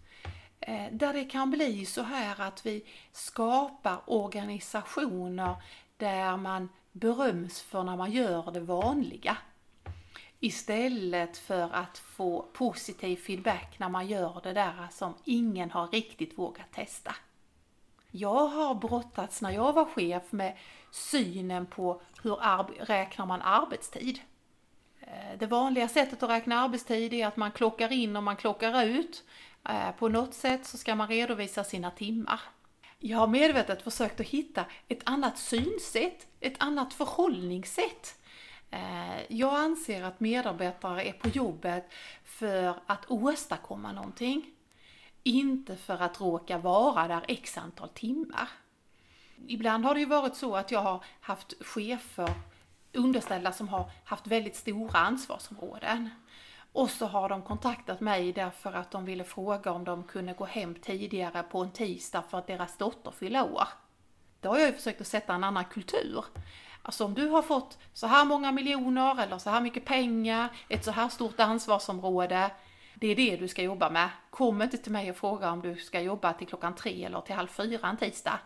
Eh, 0.60 0.86
där 0.92 1.12
det 1.12 1.24
kan 1.24 1.50
bli 1.50 1.86
så 1.86 2.02
här 2.02 2.40
att 2.40 2.66
vi 2.66 2.84
skapar 3.12 4.00
organisationer 4.06 5.56
där 5.96 6.36
man 6.36 6.68
beröms 6.92 7.62
för 7.62 7.82
när 7.82 7.96
man 7.96 8.12
gör 8.12 8.50
det 8.50 8.60
vanliga. 8.60 9.36
Istället 10.44 11.36
för 11.36 11.70
att 11.74 11.98
få 11.98 12.46
positiv 12.52 13.16
feedback 13.16 13.78
när 13.78 13.88
man 13.88 14.06
gör 14.06 14.40
det 14.42 14.52
där 14.52 14.88
som 14.90 15.14
ingen 15.24 15.70
har 15.70 15.88
riktigt 15.88 16.38
vågat 16.38 16.72
testa. 16.72 17.14
Jag 18.10 18.46
har 18.46 18.74
brottats 18.74 19.42
när 19.42 19.50
jag 19.50 19.72
var 19.72 19.84
chef 19.84 20.22
med 20.32 20.56
synen 20.90 21.66
på 21.66 22.00
hur 22.22 22.36
räknar 22.84 23.26
man 23.26 23.42
arbetstid. 23.42 24.20
Eh, 25.00 25.38
det 25.38 25.46
vanliga 25.46 25.88
sättet 25.88 26.22
att 26.22 26.30
räkna 26.30 26.60
arbetstid 26.60 27.14
är 27.14 27.26
att 27.26 27.36
man 27.36 27.52
klockar 27.52 27.92
in 27.92 28.16
och 28.16 28.22
man 28.22 28.36
klockar 28.36 28.84
ut. 28.84 29.24
Eh, 29.68 29.90
på 29.98 30.08
något 30.08 30.34
sätt 30.34 30.66
så 30.66 30.78
ska 30.78 30.94
man 30.94 31.08
redovisa 31.08 31.64
sina 31.64 31.90
timmar. 31.90 32.40
Jag 32.98 33.18
har 33.18 33.26
medvetet 33.26 33.82
försökt 33.82 34.20
att 34.20 34.26
hitta 34.26 34.64
ett 34.88 35.00
annat 35.04 35.38
synsätt, 35.38 36.26
ett 36.40 36.56
annat 36.58 36.94
förhållningssätt. 36.94 38.23
Eh, 38.74 39.22
jag 39.28 39.54
anser 39.54 40.02
att 40.02 40.20
medarbetare 40.20 41.02
är 41.08 41.12
på 41.12 41.28
jobbet 41.28 41.92
för 42.24 42.74
att 42.86 43.10
åstadkomma 43.10 43.92
någonting. 43.92 44.50
Inte 45.22 45.76
för 45.76 46.02
att 46.02 46.20
råka 46.20 46.58
vara 46.58 47.08
där 47.08 47.24
x 47.28 47.58
antal 47.58 47.88
timmar. 47.88 48.48
Ibland 49.46 49.84
har 49.84 49.94
det 49.94 50.00
ju 50.00 50.06
varit 50.06 50.36
så 50.36 50.56
att 50.56 50.70
jag 50.70 50.80
har 50.80 51.04
haft 51.20 51.54
chefer, 51.60 52.30
underställda 52.92 53.52
som 53.52 53.68
har 53.68 53.90
haft 54.04 54.26
väldigt 54.26 54.56
stora 54.56 54.98
ansvarsområden. 54.98 56.10
Och 56.72 56.90
så 56.90 57.06
har 57.06 57.28
de 57.28 57.42
kontaktat 57.42 58.00
mig 58.00 58.32
därför 58.32 58.72
att 58.72 58.90
de 58.90 59.04
ville 59.04 59.24
fråga 59.24 59.72
om 59.72 59.84
de 59.84 60.04
kunde 60.04 60.32
gå 60.32 60.44
hem 60.44 60.74
tidigare 60.74 61.42
på 61.42 61.58
en 61.58 61.72
tisdag 61.72 62.22
för 62.30 62.38
att 62.38 62.46
deras 62.46 62.76
dotter 62.76 63.10
fyller 63.10 63.52
år. 63.52 63.68
Då 64.40 64.48
har 64.48 64.58
jag 64.58 64.66
ju 64.68 64.74
försökt 64.74 65.00
att 65.00 65.06
sätta 65.06 65.34
en 65.34 65.44
annan 65.44 65.64
kultur. 65.64 66.24
Alltså 66.86 67.04
om 67.04 67.14
du 67.14 67.28
har 67.28 67.42
fått 67.42 67.78
så 67.92 68.06
här 68.06 68.24
många 68.24 68.52
miljoner 68.52 69.22
eller 69.22 69.38
så 69.38 69.50
här 69.50 69.60
mycket 69.60 69.84
pengar, 69.84 70.48
ett 70.68 70.84
så 70.84 70.90
här 70.90 71.08
stort 71.08 71.40
ansvarsområde, 71.40 72.50
det 72.94 73.06
är 73.06 73.16
det 73.16 73.36
du 73.36 73.48
ska 73.48 73.62
jobba 73.62 73.90
med. 73.90 74.08
Kom 74.30 74.62
inte 74.62 74.78
till 74.78 74.92
mig 74.92 75.10
och 75.10 75.16
fråga 75.16 75.50
om 75.50 75.60
du 75.60 75.76
ska 75.76 76.00
jobba 76.00 76.32
till 76.32 76.46
klockan 76.46 76.74
tre 76.74 77.04
eller 77.04 77.20
till 77.20 77.34
halv 77.34 77.48
fyra 77.48 77.88
en 77.88 77.96
tisdag. 77.96 78.38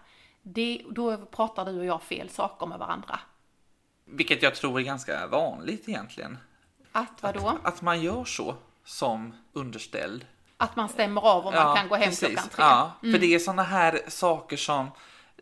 Det, 0.43 0.83
då 0.91 1.17
pratar 1.17 1.65
du 1.65 1.79
och 1.79 1.85
jag 1.85 2.03
fel 2.03 2.29
saker 2.29 2.67
med 2.67 2.79
varandra. 2.79 3.21
Vilket 4.05 4.43
jag 4.43 4.55
tror 4.55 4.81
är 4.81 4.85
ganska 4.85 5.27
vanligt 5.27 5.89
egentligen. 5.89 6.39
Att 6.93 7.23
vadå? 7.23 7.59
Att 7.63 7.83
man 7.83 8.03
gör 8.03 8.25
så 8.25 8.55
som 8.85 9.35
underställd. 9.53 10.27
Att 10.57 10.77
man 10.77 10.89
stämmer 10.89 11.21
av 11.21 11.47
om 11.47 11.55
man 11.55 11.77
kan 11.77 11.89
gå 11.89 11.95
hem 11.95 12.09
precis. 12.09 12.29
klockan 12.29 12.49
tre. 12.49 12.65
Mm. 12.65 12.79
Ja, 12.79 13.13
för 13.13 13.19
det 13.19 13.35
är 13.35 13.39
sådana 13.39 13.63
här 13.63 14.01
saker 14.09 14.57
som 14.57 14.91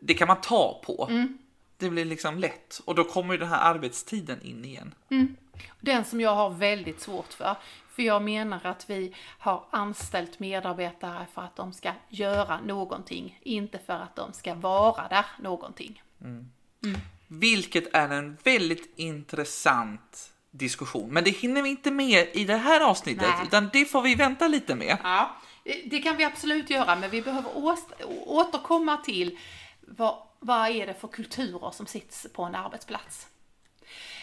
det 0.00 0.14
kan 0.14 0.28
man 0.28 0.40
ta 0.40 0.82
på. 0.84 1.06
Mm. 1.10 1.38
Det 1.78 1.90
blir 1.90 2.04
liksom 2.04 2.38
lätt 2.38 2.80
och 2.84 2.94
då 2.94 3.04
kommer 3.04 3.34
ju 3.34 3.40
den 3.40 3.48
här 3.48 3.74
arbetstiden 3.74 4.42
in 4.42 4.64
igen. 4.64 4.94
Den 5.80 6.04
som 6.04 6.20
jag 6.20 6.34
har 6.34 6.50
väldigt 6.50 7.00
svårt 7.00 7.32
för. 7.32 7.56
För 7.90 8.02
jag 8.02 8.22
menar 8.22 8.60
att 8.66 8.90
vi 8.90 9.14
har 9.38 9.64
anställt 9.70 10.38
medarbetare 10.38 11.26
för 11.34 11.42
att 11.42 11.56
de 11.56 11.72
ska 11.72 11.92
göra 12.08 12.60
någonting, 12.60 13.40
inte 13.42 13.78
för 13.78 13.94
att 13.94 14.16
de 14.16 14.32
ska 14.32 14.54
vara 14.54 15.08
där 15.08 15.24
någonting. 15.42 16.02
Vilket 17.28 17.94
är 17.94 18.08
en 18.08 18.36
väldigt 18.44 18.92
intressant 18.96 20.32
diskussion. 20.50 21.10
Men 21.10 21.24
det 21.24 21.30
hinner 21.30 21.62
vi 21.62 21.68
inte 21.68 21.90
med 21.90 22.28
i 22.32 22.44
det 22.44 22.56
här 22.56 22.80
avsnittet, 22.80 23.28
Nej. 23.36 23.46
utan 23.46 23.70
det 23.72 23.84
får 23.84 24.02
vi 24.02 24.14
vänta 24.14 24.48
lite 24.48 24.74
med. 24.74 24.98
Ja, 25.02 25.36
det 25.84 25.98
kan 25.98 26.16
vi 26.16 26.24
absolut 26.24 26.70
göra, 26.70 26.96
men 26.96 27.10
vi 27.10 27.22
behöver 27.22 27.50
återkomma 28.26 28.96
till 28.96 29.38
vad, 29.86 30.22
vad 30.38 30.68
är 30.70 30.86
det 30.86 30.94
för 30.94 31.08
kulturer 31.08 31.70
som 31.70 31.86
sitter 31.86 32.28
på 32.28 32.42
en 32.42 32.54
arbetsplats. 32.54 33.26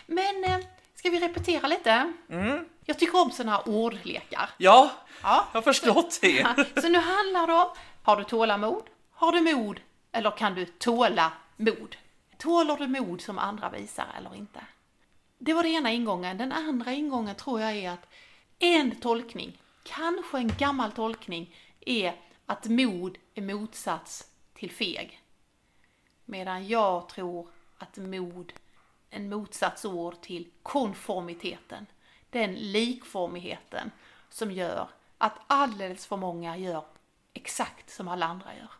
Men 0.06 0.43
eh, 0.43 0.58
ska 0.95 1.10
vi 1.10 1.19
repetera 1.19 1.67
lite? 1.67 2.13
Mm. 2.30 2.65
Jag 2.86 2.99
tycker 2.99 3.21
om 3.21 3.32
sådana 3.32 3.52
här 3.52 3.69
ordlekar. 3.69 4.49
Ja, 4.58 4.91
Ja. 5.23 5.47
jag 5.52 5.58
har 5.58 5.62
förstått 5.62 6.19
det. 6.21 6.65
Så 6.82 6.89
nu 6.89 6.99
handlar 6.99 7.47
det 7.47 7.54
om, 7.54 7.69
har 8.04 8.17
du 8.17 8.23
tålamod? 8.23 8.84
Har 9.12 9.32
du 9.32 9.41
mod? 9.56 9.80
Eller 10.12 10.32
kan 10.32 10.56
du 10.56 10.65
tåla 10.65 11.32
mod? 11.58 11.95
Tåler 12.38 12.78
du 12.78 12.88
mod 12.88 13.21
som 13.21 13.39
andra 13.39 13.69
visar 13.69 14.08
eller 14.17 14.36
inte? 14.36 14.60
Det 15.38 15.54
var 15.54 15.63
den 15.63 15.71
ena 15.71 15.91
ingången. 15.91 16.38
Den 16.38 16.52
andra 16.52 16.91
ingången 16.91 17.36
tror 17.36 17.62
jag 17.62 17.71
är 17.76 17.89
att 17.91 18.06
en 18.60 18.95
tolkning, 18.95 19.62
kanske 19.84 20.38
en 20.38 20.47
gammal 20.58 20.91
tolkning, 20.91 21.56
är 21.86 22.15
att 22.45 22.65
mod 22.65 23.17
är 23.36 23.41
motsats 23.41 24.28
till 24.54 24.71
feg. 24.71 25.19
Medan 26.34 26.67
jag 26.67 27.10
tror 27.10 27.48
att 27.78 27.98
mod 27.98 28.54
är 29.10 29.17
en 29.17 29.30
motsatsord 29.30 30.22
till 30.22 30.52
konformiteten. 30.63 31.86
Den 32.30 32.54
likformigheten 32.54 33.91
som 34.30 34.52
gör 34.52 34.89
att 35.17 35.34
alldeles 35.48 36.06
för 36.06 36.17
många 36.17 36.58
gör 36.58 36.86
exakt 37.34 37.89
som 37.89 38.08
alla 38.08 38.26
andra 38.26 38.56
gör. 38.56 38.72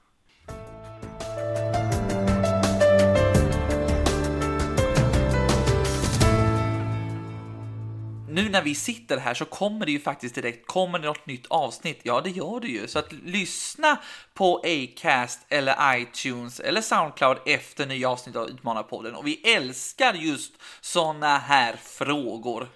Nu 8.34 8.50
när 8.50 8.62
vi 8.62 8.76
sitter 8.76 9.18
här 9.18 9.34
så 9.34 9.46
kommer 9.46 9.86
det 9.86 9.92
ju 9.92 10.00
faktiskt 10.00 10.36
direkt, 10.36 10.68
kommer 10.68 11.00
det 11.00 11.08
något 11.08 11.26
nytt 11.26 11.48
avsnitt? 11.48 12.00
Ja, 12.04 12.22
det 12.22 12.30
gör 12.30 12.60
det 12.60 12.68
ju. 12.68 12.88
Så 12.88 13.00
att 13.00 13.12
lyssna 13.12 13.98
på 14.34 14.64
Acast 14.64 15.46
eller 15.50 15.98
iTunes 15.98 16.60
eller 16.60 16.82
Soundcloud 16.82 17.38
efter 17.46 17.86
nya 17.86 18.10
avsnitt 18.10 18.36
av 18.36 18.50
Utmanarpodden. 18.50 19.16
Och 19.16 19.28
vi 19.28 19.56
älskar 19.56 20.14
just 20.14 20.54
sådana 20.82 21.38
här 21.38 21.76
frågor. 21.76 22.70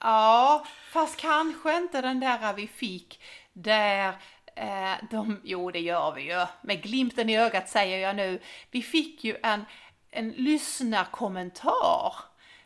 Ja, 0.00 0.66
fast 0.92 1.16
kanske 1.16 1.76
inte 1.76 2.00
den 2.00 2.20
där 2.20 2.54
vi 2.54 2.66
fick 2.66 3.20
där 3.52 4.08
eh, 4.56 4.92
de, 5.10 5.40
jo 5.44 5.70
det 5.70 5.80
gör 5.80 6.12
vi 6.12 6.22
ju, 6.22 6.46
med 6.62 6.82
glimten 6.82 7.30
i 7.30 7.38
ögat 7.38 7.68
säger 7.68 7.98
jag 7.98 8.16
nu, 8.16 8.40
vi 8.70 8.82
fick 8.82 9.24
ju 9.24 9.36
en, 9.42 9.64
en 10.10 10.30
lyssnarkommentar 10.30 12.14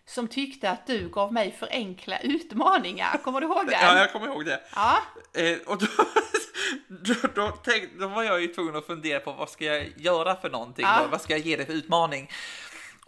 som 0.08 0.28
tyckte 0.28 0.70
att 0.70 0.86
du 0.86 1.08
gav 1.08 1.32
mig 1.32 1.52
för 1.58 1.68
enkla 1.70 2.18
utmaningar, 2.18 3.20
kommer 3.24 3.40
du 3.40 3.46
ihåg 3.46 3.66
den? 3.66 3.78
Ja, 3.82 3.98
jag 3.98 4.12
kommer 4.12 4.26
ihåg 4.26 4.44
det. 4.44 4.60
Ja, 4.74 4.98
Eh, 5.34 5.58
och 5.66 5.78
då, 5.78 5.86
då, 6.88 7.14
då, 7.34 7.58
tänk, 7.64 7.98
då 7.98 8.08
var 8.08 8.22
jag 8.22 8.40
ju 8.40 8.46
tvungen 8.46 8.76
att 8.76 8.86
fundera 8.86 9.20
på 9.20 9.32
vad 9.32 9.50
ska 9.50 9.64
jag 9.64 9.92
göra 9.96 10.36
för 10.36 10.50
någonting? 10.50 10.84
Ja. 10.84 11.06
Vad 11.10 11.20
ska 11.20 11.32
jag 11.32 11.46
ge 11.46 11.56
dig 11.56 11.66
för 11.66 11.72
utmaning? 11.72 12.30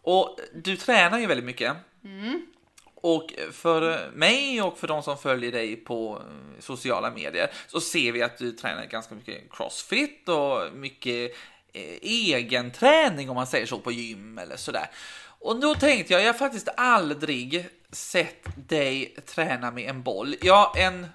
Och 0.03 0.39
du 0.55 0.77
tränar 0.77 1.19
ju 1.19 1.27
väldigt 1.27 1.47
mycket. 1.47 1.77
Mm. 2.05 2.47
Och 2.95 3.33
för 3.53 4.11
mig 4.11 4.63
och 4.63 4.79
för 4.79 4.89
de 4.89 5.03
som 5.03 5.19
följer 5.19 5.53
dig 5.53 5.77
på 5.77 6.23
sociala 6.59 7.11
medier 7.11 7.51
så 7.67 7.81
ser 7.81 8.13
vi 8.13 8.23
att 8.23 8.39
du 8.39 8.53
tränar 8.53 8.85
ganska 8.85 9.15
mycket 9.15 9.53
crossfit 9.53 10.29
och 10.29 10.73
mycket 10.75 11.37
eh, 11.73 11.99
egen 12.03 12.71
träning 12.71 13.31
om 13.31 13.37
man 13.37 13.47
säger 13.47 13.67
så 13.67 13.79
på 13.79 13.93
gym 13.93 14.39
eller 14.39 14.57
sådär. 14.57 14.91
Och 15.41 15.61
då 15.61 15.75
tänkte 15.75 16.13
jag, 16.13 16.23
jag 16.23 16.27
har 16.33 16.39
faktiskt 16.39 16.69
aldrig 16.77 17.69
sett 17.93 18.45
dig 18.69 19.17
träna 19.27 19.71
med 19.71 19.91
en 19.91 20.03
boll. 20.03 20.35
Ja, 20.41 20.73
en 20.77 21.07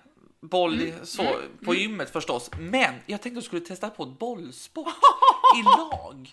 boll 0.41 0.81
i- 0.81 0.93
så, 1.03 1.25
på 1.65 1.75
gymmet 1.75 2.09
förstås, 2.11 2.49
men 2.59 2.93
jag 3.05 3.21
tänkte 3.21 3.37
att 3.37 3.43
du 3.43 3.47
skulle 3.47 3.61
testa 3.65 3.89
på 3.89 4.03
ett 4.03 4.19
bollsport 4.19 4.87
i 5.59 5.63
lag. 5.63 6.29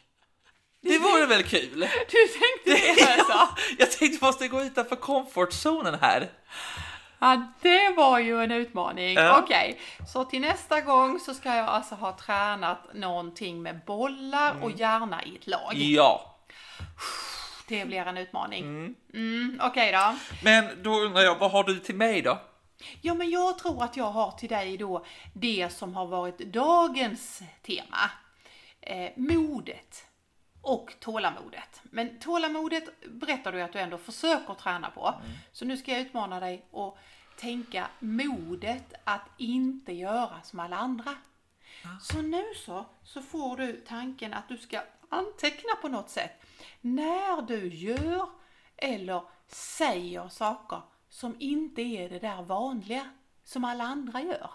Det 0.82 0.98
vore 0.98 1.26
väl 1.26 1.42
kul? 1.42 1.80
du 2.10 2.26
tänkte 2.28 2.86
det 2.96 3.12
alltså? 3.18 3.48
Jag 3.78 3.90
tänkte 3.90 4.18
vi 4.20 4.26
måste 4.26 4.48
gå 4.48 4.62
utanför 4.62 4.96
comfortzonen 4.96 5.98
här. 6.00 6.30
Ja, 7.18 7.46
det 7.62 7.90
var 7.96 8.18
ju 8.18 8.42
en 8.44 8.52
utmaning. 8.52 9.14
Ja. 9.14 9.40
Okej, 9.44 9.80
så 10.12 10.24
till 10.24 10.40
nästa 10.40 10.80
gång 10.80 11.20
så 11.20 11.34
ska 11.34 11.54
jag 11.54 11.68
alltså 11.68 11.94
ha 11.94 12.16
tränat 12.18 12.94
någonting 12.94 13.62
med 13.62 13.80
bollar 13.86 14.54
och 14.62 14.70
gärna 14.70 15.24
i 15.24 15.36
ett 15.36 15.46
lag. 15.46 15.72
Ja, 15.74 16.36
Det 17.68 17.84
blir 17.84 18.00
en 18.06 18.16
utmaning. 18.16 18.94
Mm, 19.14 19.60
Okej 19.62 19.92
då. 19.92 20.16
men 20.44 20.82
då 20.82 21.00
undrar 21.00 21.22
jag, 21.22 21.38
vad 21.38 21.50
har 21.50 21.64
du 21.64 21.78
till 21.78 21.94
mig 21.94 22.22
då? 22.22 22.38
Ja, 23.00 23.14
men 23.14 23.30
jag 23.30 23.58
tror 23.58 23.84
att 23.84 23.96
jag 23.96 24.10
har 24.10 24.30
till 24.30 24.48
dig 24.48 24.76
då 24.76 25.04
det 25.34 25.68
som 25.72 25.94
har 25.94 26.06
varit 26.06 26.38
dagens 26.38 27.42
tema. 27.62 28.10
Eh, 28.80 29.10
modet 29.16 30.04
och 30.62 30.94
tålamodet. 31.00 31.80
Men 31.82 32.18
tålamodet 32.18 32.84
berättar 33.10 33.52
du 33.52 33.62
att 33.62 33.72
du 33.72 33.78
ändå 33.78 33.98
försöker 33.98 34.54
träna 34.54 34.90
på. 34.90 35.14
Så 35.52 35.64
nu 35.64 35.76
ska 35.76 35.92
jag 35.92 36.00
utmana 36.00 36.40
dig 36.40 36.64
att 36.72 36.94
tänka 37.36 37.86
modet 37.98 38.94
att 39.04 39.28
inte 39.36 39.92
göra 39.92 40.42
som 40.42 40.60
alla 40.60 40.76
andra. 40.76 41.14
Så 42.00 42.22
nu 42.22 42.44
så, 42.66 42.86
så 43.02 43.22
får 43.22 43.56
du 43.56 43.72
tanken 43.72 44.34
att 44.34 44.48
du 44.48 44.56
ska 44.56 44.80
anteckna 45.08 45.74
på 45.80 45.88
något 45.88 46.10
sätt 46.10 46.42
när 46.80 47.42
du 47.42 47.74
gör 47.74 48.28
eller 48.76 49.22
säger 49.46 50.28
saker 50.28 50.82
som 51.08 51.36
inte 51.38 51.82
är 51.82 52.08
det 52.08 52.18
där 52.18 52.42
vanliga 52.42 53.10
som 53.44 53.64
alla 53.64 53.84
andra 53.84 54.20
gör. 54.20 54.50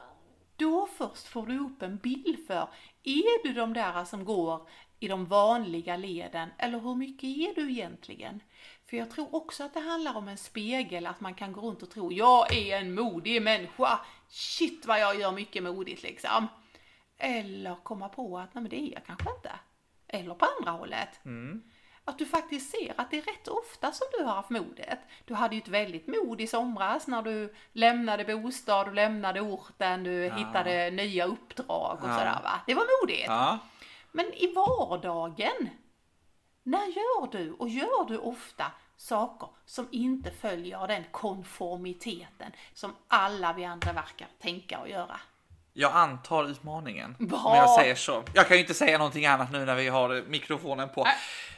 Då 0.56 0.88
först 0.98 1.28
får 1.28 1.46
du 1.46 1.60
upp 1.60 1.82
en 1.82 1.98
bild 1.98 2.48
för, 2.48 2.68
är 3.04 3.44
du 3.44 3.54
de 3.54 3.74
där 3.74 4.06
som 4.06 4.26
går 4.26 4.68
i 5.00 5.08
de 5.08 5.26
vanliga 5.26 5.98
leden 5.98 6.50
eller 6.58 6.80
hur 6.80 6.96
mycket 6.96 7.24
är 7.24 7.56
du 7.56 7.72
egentligen? 7.72 8.42
För 8.90 8.98
jag 8.98 9.12
tror 9.12 9.36
också 9.36 9.63
att 9.63 9.74
det 9.74 9.80
handlar 9.80 10.18
om 10.18 10.28
en 10.28 10.38
spegel, 10.38 11.08
att 11.08 11.20
man 11.20 11.36
kan 11.36 11.54
gå 11.54 11.62
runt 11.62 11.84
och 11.84 11.90
tro, 11.90 12.12
jag 12.12 12.54
är 12.54 12.78
en 12.78 12.96
modig 12.96 13.42
människa, 13.42 14.00
shit 14.28 14.86
vad 14.86 15.00
jag 15.00 15.20
gör 15.20 15.32
mycket 15.32 15.63
modigt 15.63 16.04
liksom. 16.04 16.48
Eller 17.17 17.75
komma 17.75 18.10
på 18.10 18.38
att 18.39 18.53
nej 18.53 18.62
men 18.62 18.69
det 18.69 18.75
är 18.89 18.93
jag 18.93 19.06
kanske 19.06 19.30
inte. 19.36 19.51
Eller 20.08 20.36
på 20.36 20.45
andra 20.58 20.71
hållet. 20.71 21.19
Att 22.06 22.17
du 22.17 22.25
faktiskt 22.25 22.71
ser 22.71 22.93
att 22.97 23.12
det 23.12 23.17
är 23.17 23.21
rätt 23.21 23.47
ofta 23.47 23.91
som 23.91 24.08
du 24.17 24.23
har 24.23 24.34
haft 24.36 24.49
modet. 24.49 24.99
Du 25.25 25.34
hade 25.34 25.56
ju 25.56 25.62
ett 25.62 25.67
väldigt 25.67 26.08
mod 26.08 26.41
i 26.41 26.47
somras 26.47 27.08
när 27.08 27.21
du 27.21 27.56
lämnade 27.73 28.25
bostad, 28.25 28.88
du 28.88 28.93
lämnade 28.93 29.41
orten, 29.41 30.03
du 30.03 30.23
hittade 30.38 30.91
nya 30.91 31.25
uppdrag 31.25 31.99
och 32.03 32.10
Ja. 32.10 32.13
sådär 32.17 32.39
va. 32.43 32.62
Det 32.67 32.73
var 32.75 33.01
modigt. 33.01 33.27
Ja. 33.27 33.58
Men 34.12 34.34
i 34.34 34.53
vardagen, 34.53 35.69
när 36.63 36.86
gör 36.86 37.32
du 37.32 37.51
och 37.51 37.69
gör 37.69 38.06
du 38.08 38.17
ofta 38.17 38.71
saker 38.97 39.49
som 39.65 39.88
inte 39.91 40.32
följer 40.32 40.88
den 40.88 41.03
konformiteten 41.12 42.51
som 42.73 42.95
alla 43.08 43.53
vi 43.53 43.65
andra 43.65 43.93
verkar 43.93 44.27
tänka 44.39 44.80
och 44.80 44.89
göra? 44.89 45.19
Jag 45.80 45.92
antar 45.96 46.50
utmaningen. 46.50 47.16
Bra. 47.20 47.38
Om 47.38 47.56
jag 47.56 47.70
säger 47.70 47.96
så. 47.96 48.24
Jag 48.34 48.48
kan 48.48 48.58
ju 48.58 48.62
inte 48.62 48.74
säga 48.74 48.98
någonting 48.98 49.26
annat 49.26 49.52
nu 49.52 49.66
när 49.66 49.76
vi 49.76 49.88
har 49.88 50.24
mikrofonen 50.30 50.90
på. 50.90 51.04
Nej. 51.04 51.13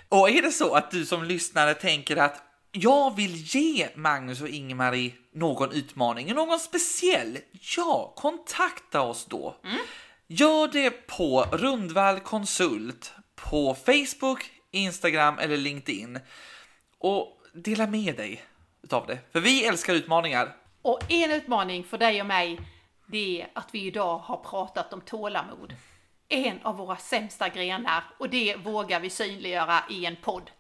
Och 0.10 0.30
är 0.30 0.42
det 0.42 0.52
så 0.52 0.74
att 0.74 0.92
du 0.92 1.06
som 1.06 1.24
lyssnare 1.24 1.74
tänker 1.74 2.18
att 2.18 2.44
jag 2.72 3.16
vill 3.16 3.36
ge 3.36 3.88
Magnus 3.96 4.42
och 4.42 4.48
Ingmarie 4.50 5.12
någon 5.34 5.72
utmaning, 5.72 6.34
någon 6.34 6.60
speciell, 6.60 7.38
ja, 7.78 8.14
kontakta 8.18 9.02
oss 9.02 9.26
då. 9.26 9.56
Gör 10.28 10.68
det 10.68 11.08
på 11.08 11.46
Rundvall 11.52 12.20
Konsult 12.20 13.14
på 13.36 13.76
Facebook, 13.76 14.52
Instagram 14.72 15.40
eller 15.40 15.58
LinkedIn 15.58 16.20
och 17.00 17.42
dela 17.54 17.88
med 17.88 18.16
dig 18.16 18.44
utav 18.84 19.08
det. 19.08 19.20
För 19.32 19.40
vi 19.40 19.66
älskar 19.66 19.94
utmaningar. 19.94 20.56
Och 20.82 21.12
en 21.12 21.32
utmaning 21.32 21.84
för 21.84 21.98
dig 21.98 22.22
och 22.22 22.28
mig, 22.28 22.60
det 23.12 23.42
är 23.42 23.50
att 23.54 23.76
vi 23.76 23.86
idag 23.86 24.18
har 24.18 24.38
pratat 24.38 24.94
om 24.94 25.02
tålamod. 25.02 25.76
En 26.28 26.60
av 26.62 26.78
våra 26.78 26.98
sämsta 26.98 27.50
grenar 27.50 28.04
och 28.18 28.30
det 28.30 28.56
vågar 28.56 29.00
vi 29.00 29.10
synliggöra 29.10 29.80
i 29.90 30.06
en 30.06 30.16
podd. 30.16 30.52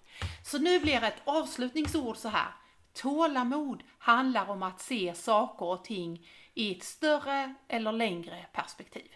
Så 0.46 0.58
nu 0.58 0.80
blir 0.80 1.04
ett 1.04 1.22
avslutningsord 1.26 2.18
så 2.18 2.30
här. 2.30 2.48
Tålamod 2.94 3.84
handlar 3.98 4.50
om 4.50 4.64
att 4.64 4.82
se 4.82 5.14
saker 5.16 5.66
och 5.66 5.84
ting 5.84 6.28
i 6.54 6.76
ett 6.76 6.84
större 6.84 7.56
eller 7.68 7.92
längre 7.92 8.46
perspektiv. 8.54 9.12